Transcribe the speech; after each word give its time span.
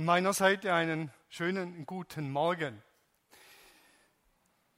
Von 0.00 0.06
meiner 0.06 0.32
Seite 0.32 0.72
einen 0.72 1.12
schönen 1.28 1.84
guten 1.84 2.30
Morgen. 2.30 2.82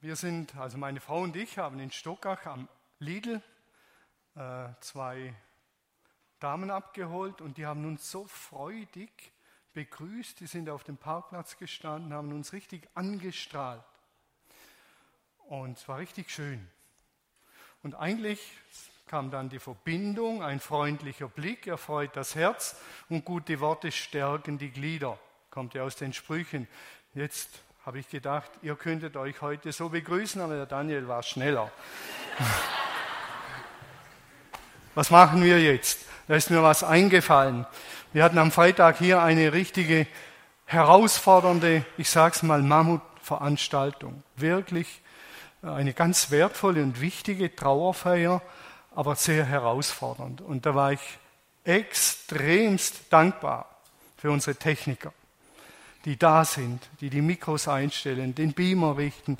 Wir 0.01 0.17
sind, 0.17 0.57
also 0.57 0.79
meine 0.79 0.99
Frau 0.99 1.21
und 1.21 1.37
ich, 1.37 1.59
haben 1.59 1.79
in 1.79 1.93
Stockach 1.93 2.45
am 2.47 2.69
Lidl 2.99 3.41
äh, 4.35 4.69
zwei 4.81 5.33
Damen 6.41 6.73
abgeholt 6.73 7.41
und 7.41 7.57
die 7.57 7.67
haben 7.67 7.85
uns 7.85 8.11
so 8.11 8.27
freudig 8.27 9.31
begrüßt. 9.75 10.41
Die 10.41 10.49
sind 10.49 10.69
auf 10.69 10.83
dem 10.83 10.97
Parkplatz 10.97 11.57
gestanden, 11.57 12.13
haben 12.13 12.33
uns 12.33 12.53
richtig 12.53 12.89
angestrahlt. 12.95 13.85
Und 15.47 15.79
es 15.79 15.87
war 15.87 15.99
richtig 15.99 16.31
schön. 16.33 16.69
Und 17.85 17.95
eigentlich 17.95 18.41
kam 19.13 19.31
dann 19.31 19.51
die 19.51 19.59
Verbindung, 19.59 20.43
ein 20.43 20.59
freundlicher 20.59 21.29
Blick 21.29 21.67
erfreut 21.67 22.13
das 22.15 22.35
Herz 22.35 22.77
und 23.11 23.27
gute 23.27 23.61
Worte 23.61 23.93
stärken 23.93 24.57
die 24.57 24.71
Glieder. 24.71 25.19
Kommt 25.51 25.75
ja 25.75 25.83
aus 25.83 25.97
den 25.97 26.15
Sprüchen. 26.15 26.67
Jetzt 27.13 27.51
habe 27.85 27.99
ich 27.99 28.09
gedacht, 28.09 28.51
ihr 28.63 28.75
könntet 28.75 29.19
euch 29.19 29.43
heute 29.43 29.71
so 29.71 29.91
begrüßen, 29.91 30.41
aber 30.41 30.55
der 30.55 30.65
Daniel 30.65 31.09
war 31.09 31.23
schneller. 31.23 31.71
Was 34.95 35.11
machen 35.11 35.45
wir 35.45 35.61
jetzt? 35.61 36.07
Da 36.27 36.35
ist 36.35 36.49
mir 36.49 36.63
was 36.63 36.83
eingefallen. 36.83 37.67
Wir 38.15 38.25
hatten 38.25 38.39
am 38.39 38.51
Freitag 38.51 38.97
hier 38.97 39.23
eine 39.23 39.53
richtige 39.53 40.07
herausfordernde, 40.65 41.85
ich 41.99 42.09
sage 42.09 42.37
es 42.37 42.43
mal, 42.43 42.63
Mammutveranstaltung. 42.63 44.23
Wirklich 44.37 45.03
eine 45.61 45.93
ganz 45.93 46.31
wertvolle 46.31 46.83
und 46.83 47.03
wichtige 47.03 47.55
Trauerfeier 47.55 48.41
aber 48.95 49.17
sehr 49.17 49.45
herausfordernd. 49.45 50.41
Und 50.41 50.67
da 50.67 50.75
war 50.75 50.93
ich 50.93 51.19
extremst 51.65 53.05
dankbar 53.11 53.69
für 54.17 54.31
unsere 54.31 54.57
Techniker, 54.57 55.13
die 56.05 56.19
da 56.19 56.45
sind, 56.45 56.89
die 57.01 57.11
die 57.11 57.23
Mikros 57.23 57.69
einstellen, 57.69 58.35
den 58.35 58.53
Beamer 58.53 58.97
richten, 58.97 59.39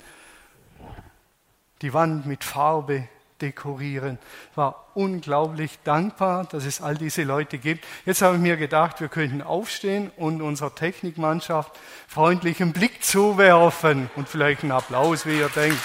die 1.81 1.93
Wand 1.93 2.25
mit 2.25 2.43
Farbe 2.43 3.07
dekorieren. 3.41 4.17
War 4.55 4.87
unglaublich 4.93 5.79
dankbar, 5.83 6.45
dass 6.45 6.65
es 6.65 6.81
all 6.81 6.95
diese 6.95 7.23
Leute 7.23 7.57
gibt. 7.57 7.85
Jetzt 8.05 8.21
habe 8.21 8.35
ich 8.35 8.41
mir 8.41 8.55
gedacht, 8.55 9.01
wir 9.01 9.09
könnten 9.09 9.41
aufstehen 9.41 10.11
und 10.15 10.41
unserer 10.41 10.73
Technikmannschaft 10.73 11.77
freundlichen 12.07 12.71
Blick 12.71 13.03
zuwerfen 13.03 14.09
und 14.15 14.29
vielleicht 14.29 14.63
einen 14.63 14.71
Applaus, 14.71 15.25
wie 15.25 15.39
ihr 15.39 15.49
denkt. 15.49 15.79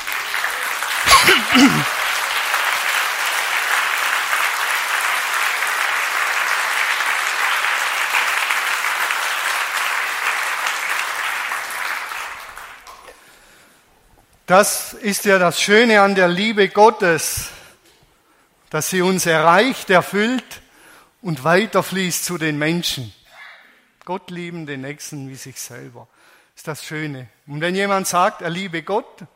Das 14.48 14.94
ist 14.94 15.26
ja 15.26 15.38
das 15.38 15.60
Schöne 15.60 16.00
an 16.00 16.14
der 16.14 16.26
Liebe 16.26 16.70
Gottes, 16.70 17.50
dass 18.70 18.88
sie 18.88 19.02
uns 19.02 19.26
erreicht, 19.26 19.90
erfüllt 19.90 20.62
und 21.20 21.44
weiterfließt 21.44 22.24
zu 22.24 22.38
den 22.38 22.56
Menschen. 22.56 23.12
Gott 24.06 24.30
lieben 24.30 24.64
den 24.64 24.80
Nächsten 24.80 25.28
wie 25.28 25.34
sich 25.34 25.60
selber. 25.60 26.08
Ist 26.56 26.66
das 26.66 26.82
Schöne. 26.82 27.28
Und 27.46 27.60
wenn 27.60 27.74
jemand 27.74 28.06
sagt, 28.06 28.40
er 28.40 28.48
liebe 28.48 28.82
Gott 28.82 29.26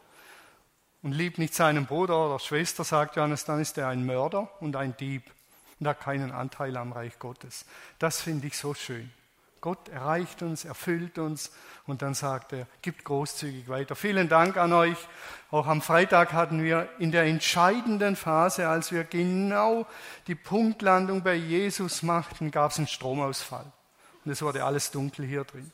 und 1.03 1.13
liebt 1.13 1.37
nicht 1.37 1.55
seinen 1.55 1.85
Bruder 1.85 2.25
oder 2.25 2.39
Schwester, 2.39 2.83
sagt 2.83 3.17
Johannes, 3.17 3.45
dann 3.45 3.61
ist 3.61 3.77
er 3.77 3.89
ein 3.89 4.07
Mörder 4.07 4.51
und 4.61 4.77
ein 4.77 4.97
Dieb 4.97 5.25
und 5.79 5.89
hat 5.89 6.01
keinen 6.01 6.33
Anteil 6.33 6.75
am 6.79 6.91
Reich 6.91 7.19
Gottes. 7.19 7.67
Das 7.99 8.23
finde 8.23 8.47
ich 8.47 8.57
so 8.57 8.73
schön. 8.73 9.13
Gott 9.63 9.89
erreicht 9.91 10.43
uns, 10.43 10.65
erfüllt 10.65 11.19
uns 11.19 11.53
und 11.87 12.03
dann 12.03 12.15
sagt 12.15 12.53
er, 12.53 12.67
gibt 12.83 13.05
großzügig 13.05 13.69
weiter. 13.69 13.95
Vielen 13.95 14.29
Dank 14.29 14.57
an 14.57 14.73
euch. 14.73 14.99
Auch 15.53 15.69
am 15.69 15.81
Freitag 15.81 16.33
hatten 16.33 16.65
wir 16.65 16.89
in 16.99 17.13
der 17.13 17.23
entscheidenden 17.23 18.17
Phase, 18.17 18.69
als 18.69 18.91
wir 18.91 19.05
genau 19.05 19.87
die 20.27 20.35
Punktlandung 20.35 21.23
bei 21.23 21.35
Jesus 21.35 22.03
machten, 22.03 22.51
gab 22.51 22.73
es 22.73 22.79
einen 22.79 22.89
Stromausfall. 22.89 23.71
Und 24.25 24.33
es 24.33 24.43
wurde 24.43 24.65
alles 24.65 24.91
dunkel 24.91 25.25
hier 25.25 25.45
drin. 25.45 25.71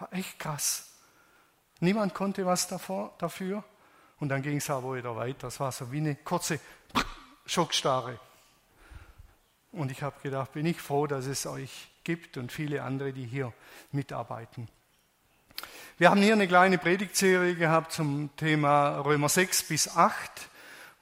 War 0.00 0.12
echt 0.12 0.40
krass. 0.40 0.90
Niemand 1.78 2.14
konnte 2.14 2.44
was 2.44 2.66
davor, 2.66 3.14
dafür. 3.18 3.62
Und 4.18 4.30
dann 4.30 4.42
ging 4.42 4.56
es 4.56 4.68
aber 4.68 4.96
wieder 4.96 5.14
weiter. 5.14 5.46
Es 5.46 5.60
war 5.60 5.70
so 5.70 5.92
wie 5.92 5.98
eine 5.98 6.16
kurze 6.16 6.58
Schockstarre. 7.46 8.18
Und 9.70 9.92
ich 9.92 10.02
habe 10.02 10.16
gedacht, 10.24 10.52
bin 10.54 10.66
ich 10.66 10.80
froh, 10.80 11.06
dass 11.06 11.26
es 11.26 11.46
euch 11.46 11.91
gibt 12.04 12.36
und 12.36 12.52
viele 12.52 12.82
andere, 12.82 13.12
die 13.12 13.26
hier 13.26 13.52
mitarbeiten. 13.90 14.68
Wir 15.98 16.10
haben 16.10 16.22
hier 16.22 16.32
eine 16.32 16.48
kleine 16.48 16.78
Predigtserie 16.78 17.54
gehabt 17.54 17.92
zum 17.92 18.30
Thema 18.36 19.00
Römer 19.00 19.28
6 19.28 19.64
bis 19.68 19.88
8, 19.94 20.48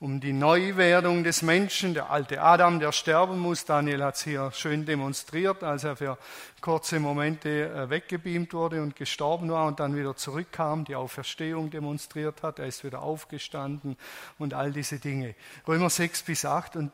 um 0.01 0.21
die 0.21 0.33
Neuwerdung 0.33 1.25
des 1.25 1.43
Menschen, 1.43 1.95
der 1.95 2.11
alte 2.11 2.43
Adam, 2.43 2.81
der 2.81 2.91
sterben 2.93 3.39
muss. 3.39 3.65
Daniel 3.65 4.03
hat 4.03 4.17
es 4.17 4.25
hier 4.25 4.51
schön 4.53 4.85
demonstriert, 4.85 5.63
als 5.63 5.85
er 5.85 5.97
für 5.97 6.19
kurze 6.61 6.99
Momente 7.01 7.71
äh, 7.71 7.89
weggebeamt 7.89 8.53
wurde 8.53 8.83
und 8.83 8.97
gestorben 8.97 9.51
war 9.51 9.67
und 9.67 9.79
dann 9.79 9.97
wieder 9.97 10.17
zurückkam, 10.17 10.85
die 10.85 10.97
Auferstehung 10.97 11.71
demonstriert 11.71 12.43
hat. 12.43 12.59
Er 12.59 12.67
ist 12.67 12.85
wieder 12.85 13.01
aufgestanden 13.01 13.97
und 14.39 14.55
all 14.55 14.73
diese 14.73 14.99
Dinge. 14.99 15.35
Römer 15.69 15.89
6 15.89 16.25
bis 16.25 16.45
8 16.45 16.77
und 16.77 16.93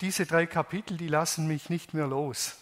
diese 0.00 0.26
drei 0.26 0.46
Kapitel, 0.46 0.96
die 0.96 1.08
lassen 1.08 1.46
mich 1.46 1.70
nicht 1.70 1.92
mehr 1.92 2.06
los. 2.06 2.61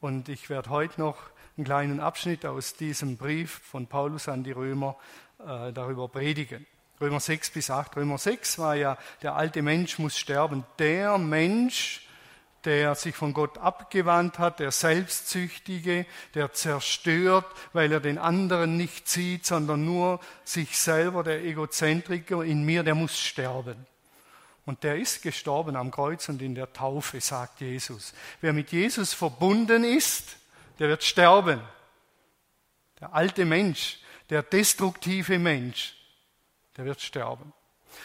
Und 0.00 0.28
ich 0.28 0.48
werde 0.48 0.70
heute 0.70 1.00
noch 1.00 1.16
einen 1.56 1.64
kleinen 1.64 2.00
Abschnitt 2.00 2.46
aus 2.46 2.74
diesem 2.74 3.16
Brief 3.16 3.60
von 3.64 3.88
Paulus 3.88 4.28
an 4.28 4.44
die 4.44 4.52
Römer 4.52 4.96
äh, 5.40 5.72
darüber 5.72 6.08
predigen. 6.08 6.66
Römer 7.00 7.20
6 7.20 7.50
bis 7.50 7.70
8. 7.70 7.96
Römer 7.96 8.18
6 8.18 8.58
war 8.58 8.76
ja, 8.76 8.96
der 9.22 9.34
alte 9.34 9.62
Mensch 9.62 9.98
muss 9.98 10.16
sterben. 10.16 10.64
Der 10.78 11.18
Mensch, 11.18 12.06
der 12.64 12.94
sich 12.94 13.16
von 13.16 13.34
Gott 13.34 13.58
abgewandt 13.58 14.38
hat, 14.38 14.60
der 14.60 14.70
Selbstsüchtige, 14.70 16.06
der 16.34 16.52
zerstört, 16.52 17.46
weil 17.72 17.90
er 17.90 18.00
den 18.00 18.18
anderen 18.18 18.76
nicht 18.76 19.08
sieht, 19.08 19.46
sondern 19.46 19.84
nur 19.84 20.20
sich 20.44 20.78
selber, 20.78 21.24
der 21.24 21.44
Egozentriker 21.44 22.44
in 22.44 22.64
mir, 22.64 22.84
der 22.84 22.94
muss 22.94 23.18
sterben. 23.18 23.86
Und 24.68 24.84
der 24.84 24.96
ist 24.96 25.22
gestorben 25.22 25.76
am 25.76 25.90
Kreuz 25.90 26.28
und 26.28 26.42
in 26.42 26.54
der 26.54 26.70
Taufe, 26.74 27.22
sagt 27.22 27.62
Jesus. 27.62 28.12
Wer 28.42 28.52
mit 28.52 28.70
Jesus 28.70 29.14
verbunden 29.14 29.82
ist, 29.82 30.36
der 30.78 30.90
wird 30.90 31.02
sterben. 31.02 31.62
Der 33.00 33.14
alte 33.14 33.46
Mensch, 33.46 33.98
der 34.28 34.42
destruktive 34.42 35.38
Mensch, 35.38 35.96
der 36.76 36.84
wird 36.84 37.00
sterben. 37.00 37.54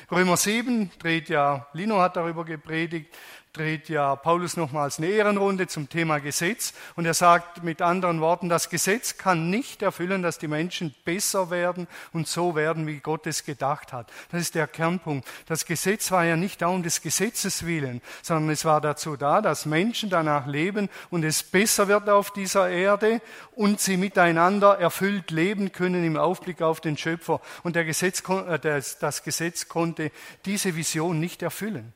Römer 0.09 0.37
7 0.37 0.89
dreht 0.99 1.27
ja, 1.27 1.67
Lino 1.73 1.99
hat 1.99 2.15
darüber 2.15 2.45
gepredigt, 2.45 3.13
dreht 3.53 3.87
ja 3.87 4.15
Paulus 4.15 4.57
nochmals 4.57 4.97
eine 4.97 5.07
Ehrenrunde 5.07 5.67
zum 5.67 5.87
Thema 5.87 6.19
Gesetz 6.19 6.73
und 6.95 7.05
er 7.05 7.13
sagt 7.13 7.63
mit 7.63 7.83
anderen 7.83 8.19
Worten, 8.19 8.49
das 8.49 8.67
Gesetz 8.67 9.17
kann 9.19 9.51
nicht 9.51 9.83
erfüllen, 9.83 10.23
dass 10.23 10.39
die 10.39 10.47
Menschen 10.47 10.95
besser 11.05 11.51
werden 11.51 11.87
und 12.13 12.27
so 12.27 12.55
werden, 12.55 12.87
wie 12.87 12.99
Gott 12.99 13.27
es 13.27 13.45
gedacht 13.45 13.93
hat. 13.93 14.11
Das 14.31 14.41
ist 14.41 14.55
der 14.55 14.65
Kernpunkt. 14.65 15.27
Das 15.45 15.67
Gesetz 15.67 16.09
war 16.09 16.25
ja 16.25 16.35
nicht 16.35 16.63
da 16.63 16.67
um 16.67 16.81
des 16.81 17.03
Gesetzes 17.03 17.63
willen, 17.67 18.01
sondern 18.23 18.49
es 18.49 18.65
war 18.65 18.81
dazu 18.81 19.17
da, 19.17 19.39
dass 19.39 19.67
Menschen 19.67 20.09
danach 20.09 20.47
leben 20.47 20.89
und 21.11 21.23
es 21.23 21.43
besser 21.43 21.87
wird 21.87 22.09
auf 22.09 22.33
dieser 22.33 22.69
Erde 22.69 23.21
und 23.55 23.79
sie 23.79 23.97
miteinander 23.97 24.79
erfüllt 24.79 25.29
leben 25.29 25.71
können 25.71 26.03
im 26.03 26.17
Aufblick 26.17 26.63
auf 26.63 26.81
den 26.81 26.97
Schöpfer. 26.97 27.39
Und 27.61 27.75
der 27.75 27.85
Gesetz, 27.85 28.23
äh, 28.27 28.81
das 28.99 29.23
Gesetz 29.23 29.67
konnte 29.67 30.11
diese 30.43 30.75
Vision 30.75 31.19
nicht 31.19 31.43
erfüllen. 31.43 31.93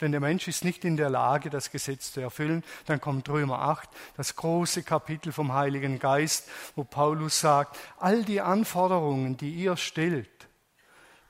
Denn 0.00 0.12
der 0.12 0.20
Mensch 0.20 0.46
ist 0.46 0.64
nicht 0.64 0.84
in 0.84 0.96
der 0.96 1.08
Lage, 1.08 1.48
das 1.48 1.70
Gesetz 1.70 2.12
zu 2.12 2.20
erfüllen. 2.20 2.62
Dann 2.84 3.00
kommt 3.00 3.28
Römer 3.28 3.60
8, 3.60 3.88
das 4.16 4.36
große 4.36 4.82
Kapitel 4.82 5.32
vom 5.32 5.54
Heiligen 5.54 5.98
Geist, 5.98 6.48
wo 6.74 6.84
Paulus 6.84 7.40
sagt, 7.40 7.78
all 7.98 8.22
die 8.22 8.42
Anforderungen, 8.42 9.38
die 9.38 9.54
ihr 9.54 9.76
stellt, 9.78 10.28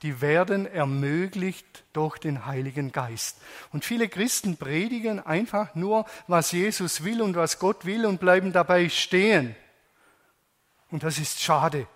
die 0.02 0.20
werden 0.20 0.66
ermöglicht 0.66 1.84
durch 1.92 2.18
den 2.18 2.44
Heiligen 2.44 2.92
Geist. 2.92 3.38
Und 3.72 3.84
viele 3.84 4.08
Christen 4.08 4.56
predigen 4.56 5.20
einfach 5.20 5.74
nur, 5.74 6.04
was 6.26 6.52
Jesus 6.52 7.04
will 7.04 7.22
und 7.22 7.36
was 7.36 7.58
Gott 7.58 7.84
will 7.86 8.04
und 8.04 8.20
bleiben 8.20 8.52
dabei 8.52 8.88
stehen. 8.88 9.54
Und 10.90 11.02
das 11.02 11.18
ist 11.18 11.40
schade. 11.40 11.86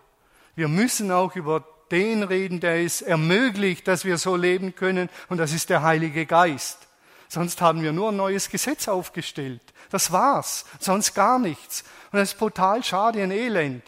Wir 0.55 0.69
müssen 0.69 1.11
auch 1.11 1.37
über 1.37 1.65
den 1.91 2.23
reden, 2.23 2.61
der 2.61 2.85
es 2.85 3.03
ermöglicht, 3.03 3.89
dass 3.89 4.05
wir 4.05 4.19
so 4.19 4.37
leben 4.37 4.75
können, 4.75 5.09
und 5.29 5.39
das 5.39 5.53
ist 5.53 5.71
der 5.71 5.83
Heilige 5.83 6.27
Geist. 6.27 6.89
Sonst 7.29 7.61
haben 7.61 7.83
wir 7.83 7.93
nur 7.93 8.11
ein 8.11 8.17
neues 8.17 8.51
Gesetz 8.51 8.89
aufgestellt. 8.89 9.63
Das 9.91 10.11
war's, 10.11 10.65
sonst 10.81 11.15
gar 11.15 11.39
nichts. 11.39 11.85
Und 12.11 12.19
das 12.19 12.33
ist 12.33 12.39
brutal 12.39 12.83
schade 12.83 13.23
und 13.23 13.31
elend. 13.31 13.85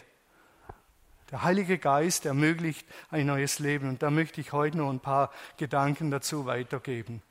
Der 1.29 1.43
Heilige 1.43 1.77
Geist 1.77 2.25
ermöglicht 2.25 2.85
ein 3.09 3.25
neues 3.25 3.59
Leben. 3.59 3.89
Und 3.89 4.03
da 4.03 4.11
möchte 4.11 4.39
ich 4.39 4.53
heute 4.53 4.77
noch 4.77 4.89
ein 4.89 4.99
paar 4.99 5.31
Gedanken 5.57 6.11
dazu 6.11 6.45
weitergeben. 6.45 7.21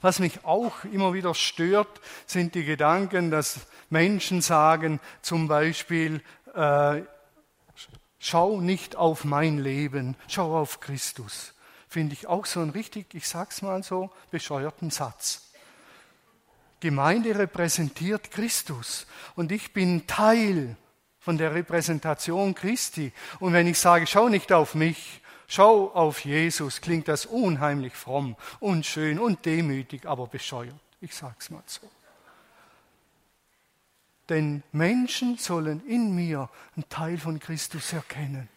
Was 0.00 0.20
mich 0.20 0.44
auch 0.44 0.84
immer 0.84 1.12
wieder 1.12 1.34
stört, 1.34 2.00
sind 2.26 2.54
die 2.54 2.64
Gedanken, 2.64 3.30
dass 3.30 3.66
Menschen 3.90 4.40
sagen, 4.40 5.00
zum 5.22 5.48
Beispiel, 5.48 6.22
äh, 6.54 7.02
schau 8.24 8.62
nicht 8.62 8.96
auf 8.96 9.24
mein 9.24 9.58
Leben, 9.58 10.16
schau 10.28 10.58
auf 10.58 10.80
Christus. 10.80 11.52
Finde 11.88 12.14
ich 12.14 12.26
auch 12.26 12.46
so 12.46 12.60
einen 12.60 12.70
richtig, 12.70 13.14
ich 13.14 13.28
sag's 13.28 13.60
mal 13.60 13.82
so, 13.82 14.10
bescheuerten 14.30 14.90
Satz. 14.90 15.52
Gemeinde 16.80 17.38
repräsentiert 17.38 18.30
Christus 18.30 19.06
und 19.36 19.52
ich 19.52 19.74
bin 19.74 20.06
Teil 20.06 20.76
von 21.18 21.36
der 21.36 21.54
Repräsentation 21.54 22.54
Christi. 22.54 23.12
Und 23.40 23.52
wenn 23.52 23.66
ich 23.66 23.78
sage, 23.78 24.06
schau 24.06 24.30
nicht 24.30 24.52
auf 24.52 24.74
mich, 24.74 25.20
schau 25.46 25.90
auf 25.92 26.24
Jesus, 26.24 26.80
klingt 26.80 27.08
das 27.08 27.26
unheimlich 27.26 27.94
fromm 27.94 28.36
und 28.58 28.86
schön 28.86 29.18
und 29.18 29.44
demütig, 29.44 30.06
aber 30.06 30.26
bescheuert. 30.28 30.74
Ich 31.00 31.14
sag's 31.14 31.50
mal 31.50 31.62
so. 31.66 31.90
Denn 34.28 34.62
Menschen 34.72 35.36
sollen 35.36 35.86
in 35.86 36.14
mir 36.14 36.48
einen 36.76 36.88
Teil 36.88 37.18
von 37.18 37.38
Christus 37.38 37.92
erkennen. 37.92 38.48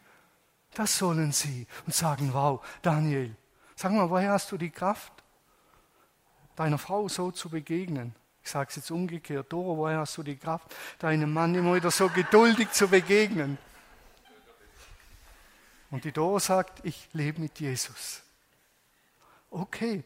Das 0.73 0.97
sollen 0.97 1.31
sie 1.31 1.67
und 1.85 1.93
sagen, 1.93 2.33
wow, 2.33 2.65
Daniel, 2.81 3.35
sag 3.75 3.91
mal, 3.91 4.09
woher 4.09 4.31
hast 4.31 4.51
du 4.51 4.57
die 4.57 4.69
Kraft, 4.69 5.11
deiner 6.55 6.77
Frau 6.77 7.07
so 7.09 7.31
zu 7.31 7.49
begegnen? 7.49 8.15
Ich 8.43 8.51
sage 8.51 8.69
es 8.69 8.77
jetzt 8.77 8.91
umgekehrt. 8.91 9.51
Doro, 9.51 9.75
woher 9.77 9.99
hast 9.99 10.17
du 10.17 10.23
die 10.23 10.37
Kraft, 10.37 10.73
deinem 10.99 11.33
Mann 11.33 11.53
immer 11.53 11.75
wieder 11.75 11.91
so 11.91 12.07
geduldig 12.07 12.71
zu 12.71 12.87
begegnen? 12.87 13.57
Und 15.91 16.05
die 16.05 16.11
Doro 16.11 16.39
sagt, 16.39 16.79
ich 16.85 17.09
lebe 17.13 17.41
mit 17.41 17.59
Jesus. 17.59 18.21
Okay, 19.49 20.03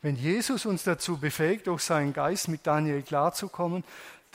wenn 0.00 0.16
Jesus 0.16 0.64
uns 0.64 0.84
dazu 0.84 1.18
befähigt, 1.18 1.66
durch 1.66 1.82
seinen 1.82 2.12
Geist 2.12 2.48
mit 2.48 2.66
Daniel 2.66 3.02
klarzukommen, 3.02 3.84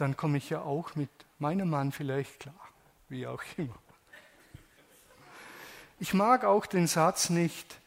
dann 0.03 0.17
komme 0.17 0.37
ich 0.37 0.49
ja 0.49 0.61
auch 0.61 0.95
mit 0.95 1.09
meinem 1.39 1.69
Mann 1.69 1.93
vielleicht 1.93 2.41
klar, 2.41 2.67
wie 3.07 3.25
auch 3.25 3.41
immer. 3.55 3.79
Ich 5.97 6.13
mag 6.13 6.43
auch 6.43 6.65
den 6.65 6.87
Satz 6.87 7.29
nicht, 7.29 7.79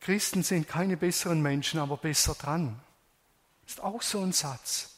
Christen 0.00 0.42
sind 0.42 0.68
keine 0.68 0.98
besseren 0.98 1.40
Menschen, 1.40 1.80
aber 1.80 1.96
besser 1.96 2.34
dran. 2.34 2.78
Ist 3.66 3.82
auch 3.82 4.02
so 4.02 4.20
ein 4.20 4.32
Satz. 4.32 4.90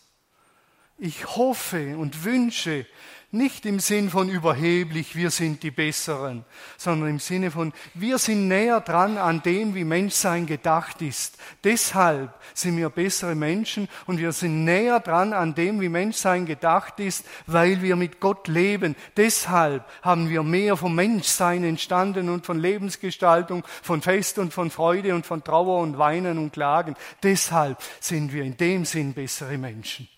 Ich 0.99 1.25
hoffe 1.37 1.97
und 1.97 2.25
wünsche, 2.25 2.85
nicht 3.33 3.65
im 3.65 3.79
Sinn 3.79 4.11
von 4.11 4.29
überheblich, 4.29 5.15
wir 5.15 5.31
sind 5.31 5.63
die 5.63 5.71
Besseren, 5.71 6.45
sondern 6.77 7.11
im 7.11 7.19
Sinne 7.21 7.51
von, 7.51 7.73
wir 7.95 8.19
sind 8.19 8.49
näher 8.49 8.81
dran 8.81 9.19
an 9.19 9.43
dem, 9.43 9.75
wie 9.75 9.85
Menschsein 9.85 10.47
gedacht 10.47 11.01
ist. 11.01 11.39
Deshalb 11.63 12.35
sind 12.55 12.77
wir 12.77 12.91
bessere 12.91 13.37
Menschen 13.37 13.89
und 14.07 14.19
wir 14.19 14.33
sind 14.33 14.65
näher 14.65 14.99
dran 14.99 15.33
an 15.33 15.55
dem, 15.55 15.81
wie 15.81 15.89
Menschsein 15.89 16.45
gedacht 16.45 16.99
ist, 16.99 17.25
weil 17.47 17.83
wir 17.83 17.95
mit 17.95 18.19
Gott 18.19 18.49
leben. 18.49 18.97
Deshalb 19.17 19.85
haben 20.03 20.29
wir 20.29 20.43
mehr 20.43 20.77
vom 20.77 20.95
Menschsein 20.97 21.63
entstanden 21.63 22.29
und 22.29 22.45
von 22.45 22.59
Lebensgestaltung, 22.59 23.65
von 23.83 24.03
Fest 24.03 24.39
und 24.39 24.53
von 24.53 24.71
Freude 24.71 25.15
und 25.15 25.25
von 25.25 25.45
Trauer 25.45 25.81
und 25.81 25.99
Weinen 25.99 26.37
und 26.39 26.53
Klagen. 26.53 26.97
Deshalb 27.23 27.81
sind 28.01 28.33
wir 28.33 28.43
in 28.43 28.57
dem 28.57 28.85
Sinn 28.85 29.13
bessere 29.13 29.57
Menschen. 29.57 30.09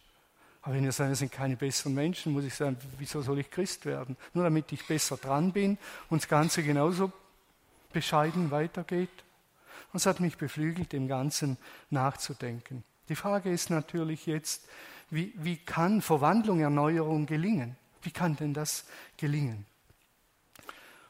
Aber 0.63 0.75
wenn 0.75 0.85
ihr 0.85 0.93
sagt, 0.93 1.11
wir 1.11 1.17
sind 1.17 1.33
keine 1.33 1.57
besseren 1.57 1.95
Menschen, 1.95 2.33
muss 2.33 2.45
ich 2.45 2.55
sagen, 2.55 2.77
wieso 2.99 3.21
soll 3.21 3.41
ich 3.41 3.51
Christ 3.51 3.85
werden? 3.85 4.17
Nur 4.33 4.45
damit 4.45 4.71
ich 4.73 4.87
besser 4.87 5.17
dran 5.17 5.53
bin 5.53 5.77
und 6.09 6.23
das 6.23 6.29
Ganze 6.29 6.63
genauso 6.63 7.13
bescheiden 7.93 8.51
weitergeht. 8.51 9.11
Und 9.93 9.99
es 9.99 10.07
hat 10.07 10.21
mich 10.21 10.39
beflügelt, 10.39 10.93
dem 10.93 11.09
Ganzen 11.09 11.59
nachzudenken. 11.91 12.85
Die 13.09 13.17
Frage 13.17 13.51
ist 13.51 13.71
natürlich 13.71 14.27
jetzt, 14.27 14.69
wie, 15.11 15.33
wie 15.37 15.57
kann 15.57 16.01
Verwandlung, 16.01 16.61
Erneuerung 16.61 17.27
gelingen? 17.27 17.77
Wie 18.01 18.13
kann 18.13 18.37
denn 18.37 18.55
das 18.55 18.87
gelingen? 19.17 19.67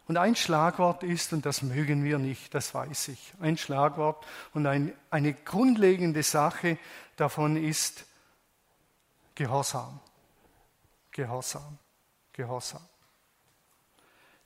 Und 0.08 0.16
ein 0.16 0.34
Schlagwort 0.34 1.04
ist, 1.04 1.32
und 1.32 1.46
das 1.46 1.62
mögen 1.62 2.02
wir 2.02 2.18
nicht, 2.18 2.52
das 2.54 2.74
weiß 2.74 3.08
ich, 3.08 3.32
ein 3.38 3.56
Schlagwort 3.56 4.26
und 4.52 4.66
ein, 4.66 4.92
eine 5.10 5.32
grundlegende 5.32 6.22
Sache 6.22 6.78
davon 7.16 7.56
ist 7.56 8.06
Gehorsam. 9.34 10.00
Gehorsam. 11.10 11.78
Gehorsam. 12.32 12.82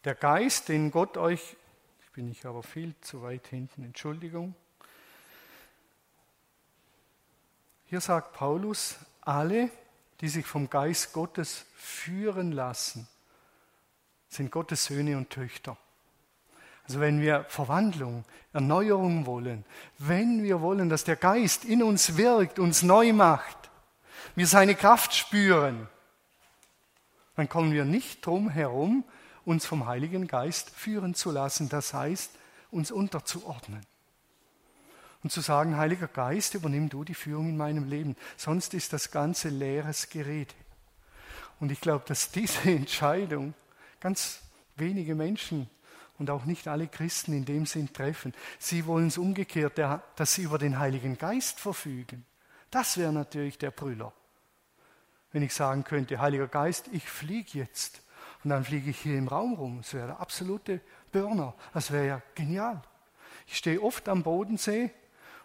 Der 0.05 0.15
Geist, 0.15 0.69
den 0.69 0.91
Gott 0.91 1.17
euch, 1.17 1.57
ich 2.05 2.13
bin 2.13 2.31
ich 2.31 2.47
aber 2.47 2.63
viel 2.63 2.95
zu 3.01 3.23
weit 3.23 3.49
hinten, 3.49 3.83
Entschuldigung. 3.83 4.55
Hier 7.87 8.01
sagt 8.01 8.33
Paulus, 8.33 8.97
alle, 9.21 9.71
die 10.21 10.29
sich 10.29 10.47
vom 10.47 10.71
Geist 10.71 11.13
Gottes 11.13 11.67
führen 11.75 12.53
lassen, 12.53 13.09
sind 14.29 14.51
Gottes 14.51 14.87
Söhne 14.87 15.17
und 15.17 15.31
Töchter. 15.31 15.77
Also 16.85 17.01
wenn 17.01 17.21
wir 17.21 17.45
Verwandlung, 17.45 18.25
Erneuerung 18.53 19.27
wollen, 19.27 19.65
wenn 19.99 20.43
wir 20.43 20.61
wollen, 20.61 20.89
dass 20.89 21.05
der 21.05 21.17
Geist 21.17 21.65
in 21.65 21.83
uns 21.83 22.17
wirkt, 22.17 22.59
uns 22.59 22.83
neu 22.83 23.13
macht, 23.13 23.66
wir 24.37 24.47
seine 24.47 24.75
Kraft 24.75 25.15
spüren, 25.15 25.89
dann 27.35 27.49
kommen 27.49 27.73
wir 27.73 27.85
nicht 27.85 28.25
drum 28.25 28.49
herum, 28.49 29.05
uns 29.45 29.67
vom 29.67 29.87
Heiligen 29.87 30.27
Geist 30.27 30.71
führen 30.71 31.15
zu 31.15 31.31
lassen, 31.31 31.69
das 31.69 31.95
heißt, 31.95 32.31
uns 32.71 32.91
unterzuordnen. 32.91 33.85
Und 35.23 35.31
zu 35.31 35.41
sagen, 35.41 35.77
Heiliger 35.77 36.09
Geist, 36.09 36.55
übernimm 36.55 36.89
du 36.89 37.03
die 37.03 37.15
Führung 37.15 37.49
in 37.49 37.57
meinem 37.57 37.89
Leben, 37.89 38.17
sonst 38.37 38.75
ist 38.75 38.93
das 38.93 39.11
ganze 39.11 39.49
leeres 39.49 40.09
Gerede. 40.09 40.55
Und 41.59 41.73
ich 41.73 41.81
glaube, 41.81 42.05
dass 42.07 42.31
diese 42.31 42.61
Entscheidung 42.71 43.55
ganz 44.01 44.41
wenige 44.77 45.15
Menschen 45.15 45.69
und 46.19 46.31
auch 46.31 46.45
nicht 46.45 46.69
alle 46.69 46.89
Christen 46.89 47.33
in 47.33 47.45
dem 47.45 47.67
Sinn 47.67 47.93
treffen. 47.93 48.35
Sie 48.59 48.87
wollen 48.87 49.09
es 49.09 49.19
umgekehrt, 49.19 49.79
dass 49.79 50.35
sie 50.35 50.43
über 50.43 50.59
den 50.59 50.79
Heiligen 50.79 51.19
Geist 51.19 51.61
verfügen. 51.61 52.25
Das 52.71 52.97
wäre 52.97 53.13
natürlich 53.13 53.59
der 53.59 53.71
Brüller. 53.71 54.13
Wenn 55.33 55.43
ich 55.43 55.55
sagen 55.55 55.85
könnte, 55.85 56.21
Heiliger 56.21 56.49
Geist, 56.49 56.89
ich 56.93 57.09
fliege 57.09 57.59
jetzt. 57.59 58.03
Und 58.45 58.51
dann 58.51 58.65
fliege 58.65 58.91
ich 58.91 58.99
hier 58.99 59.19
im 59.19 59.29
Raum 59.29 59.55
rum. 59.55 59.79
Das 59.79 59.93
wäre 59.93 60.07
der 60.07 60.21
absolute 60.21 60.81
Burner. 61.13 61.55
Das 61.75 61.91
wäre 61.91 62.07
ja 62.07 62.23
genial. 62.35 62.83
Ich 63.47 63.57
stehe 63.57 63.83
oft 63.83 64.09
am 64.09 64.23
Bodensee 64.23 64.91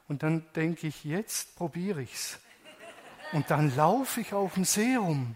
und 0.07 0.23
dann 0.23 0.45
denke 0.55 0.87
ich, 0.87 1.03
jetzt 1.03 1.55
probiere 1.55 2.01
ich 2.01 2.13
es. 2.13 2.39
Und 3.33 3.49
dann 3.49 3.75
laufe 3.75 4.21
ich 4.21 4.33
auf 4.33 4.55
dem 4.55 4.65
See 4.65 4.95
rum. 4.95 5.35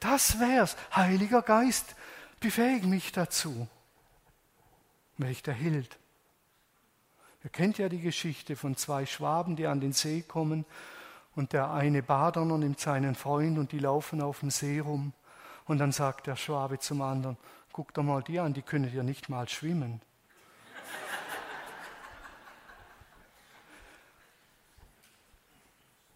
Das 0.00 0.38
wär's. 0.38 0.76
Heiliger 0.94 1.42
Geist, 1.42 1.96
befähige 2.40 2.86
mich 2.86 3.12
dazu. 3.12 3.68
Welch 5.18 5.42
der 5.42 5.54
Hild. 5.54 5.98
Ihr 7.44 7.50
kennt 7.50 7.78
ja 7.78 7.88
die 7.88 8.00
Geschichte 8.00 8.54
von 8.56 8.76
zwei 8.76 9.06
Schwaben, 9.06 9.56
die 9.56 9.66
an 9.66 9.80
den 9.80 9.92
See 9.92 10.22
kommen 10.22 10.64
und 11.34 11.52
der 11.52 11.70
eine 11.70 12.02
Baderner 12.02 12.58
nimmt 12.58 12.80
seinen 12.80 13.14
Freund 13.14 13.58
und 13.58 13.72
die 13.72 13.78
laufen 13.78 14.20
auf 14.20 14.40
dem 14.40 14.50
See 14.50 14.80
rum. 14.80 15.12
Und 15.64 15.78
dann 15.78 15.92
sagt 15.92 16.26
der 16.26 16.36
Schwabe 16.36 16.78
zum 16.78 17.02
anderen, 17.02 17.36
guck 17.72 17.94
doch 17.94 18.02
mal 18.02 18.22
die 18.22 18.38
an, 18.38 18.52
die 18.52 18.62
können 18.62 18.92
ja 18.92 19.02
nicht 19.02 19.28
mal 19.28 19.48
schwimmen. 19.48 20.00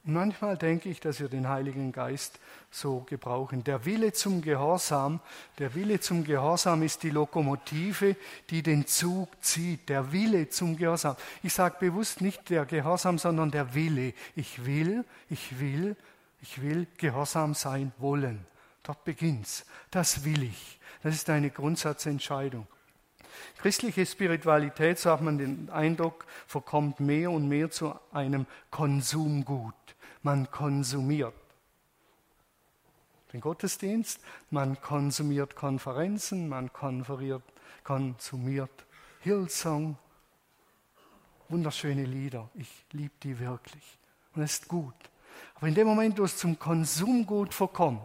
Manchmal 0.08 0.56
denke 0.56 0.88
ich, 0.88 1.00
dass 1.00 1.18
wir 1.18 1.28
den 1.28 1.48
Heiligen 1.48 1.90
Geist 1.90 2.38
so 2.70 3.00
gebrauchen. 3.00 3.64
Der 3.64 3.84
Wille 3.84 4.12
zum 4.12 4.40
Gehorsam, 4.40 5.18
der 5.58 5.74
Wille 5.74 5.98
zum 5.98 6.22
Gehorsam 6.22 6.84
ist 6.84 7.02
die 7.02 7.10
Lokomotive, 7.10 8.14
die 8.48 8.62
den 8.62 8.86
Zug 8.86 9.28
zieht. 9.40 9.88
Der 9.88 10.12
Wille 10.12 10.48
zum 10.48 10.76
Gehorsam. 10.76 11.16
Ich 11.42 11.54
sage 11.54 11.78
bewusst 11.80 12.20
nicht 12.20 12.50
der 12.50 12.66
Gehorsam, 12.66 13.18
sondern 13.18 13.50
der 13.50 13.74
Wille. 13.74 14.14
Ich 14.36 14.64
will, 14.64 15.04
ich 15.28 15.58
will, 15.58 15.96
ich 16.40 16.62
will 16.62 16.86
Gehorsam 16.98 17.54
sein 17.54 17.90
wollen. 17.98 18.46
Dort 18.84 19.02
beginnt's. 19.02 19.66
Das 19.90 20.24
will 20.24 20.44
ich. 20.44 20.78
Das 21.02 21.16
ist 21.16 21.28
eine 21.30 21.50
Grundsatzentscheidung. 21.50 22.68
Christliche 23.58 24.06
Spiritualität, 24.06 25.00
so 25.00 25.10
hat 25.10 25.20
man 25.20 25.38
den 25.38 25.68
Eindruck, 25.68 26.26
verkommt 26.46 27.00
mehr 27.00 27.32
und 27.32 27.48
mehr 27.48 27.72
zu 27.72 27.92
einem 28.12 28.46
Konsumgut 28.70 29.74
man 30.26 30.50
konsumiert. 30.50 31.34
Den 33.32 33.40
Gottesdienst, 33.40 34.20
man 34.50 34.80
konsumiert 34.80 35.54
Konferenzen, 35.54 36.48
man 36.48 36.72
konsumiert 36.72 37.44
Hillsong, 39.20 39.96
wunderschöne 41.48 42.04
Lieder. 42.04 42.50
Ich 42.54 42.84
liebe 42.90 43.14
die 43.22 43.38
wirklich. 43.38 43.98
Und 44.34 44.42
es 44.42 44.54
ist 44.54 44.68
gut. 44.68 44.96
Aber 45.54 45.68
in 45.68 45.76
dem 45.76 45.86
Moment, 45.86 46.18
wo 46.18 46.24
es 46.24 46.36
zum 46.36 46.58
Konsumgut 46.58 47.54
verkommt, 47.54 48.00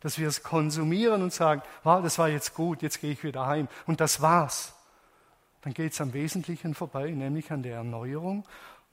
dass 0.00 0.18
wir 0.18 0.26
es 0.26 0.42
konsumieren 0.42 1.22
und 1.22 1.32
sagen, 1.32 1.62
wow, 1.84 2.02
das 2.02 2.18
war 2.18 2.28
jetzt 2.28 2.54
gut, 2.54 2.82
jetzt 2.82 3.00
gehe 3.00 3.12
ich 3.12 3.22
wieder 3.22 3.46
heim 3.46 3.68
und 3.86 4.00
das 4.00 4.20
war's, 4.20 4.74
dann 5.62 5.72
geht 5.72 5.92
es 5.92 6.00
am 6.00 6.12
Wesentlichen 6.12 6.74
vorbei, 6.74 7.10
nämlich 7.10 7.52
an 7.52 7.62
der 7.62 7.76
Erneuerung 7.76 8.44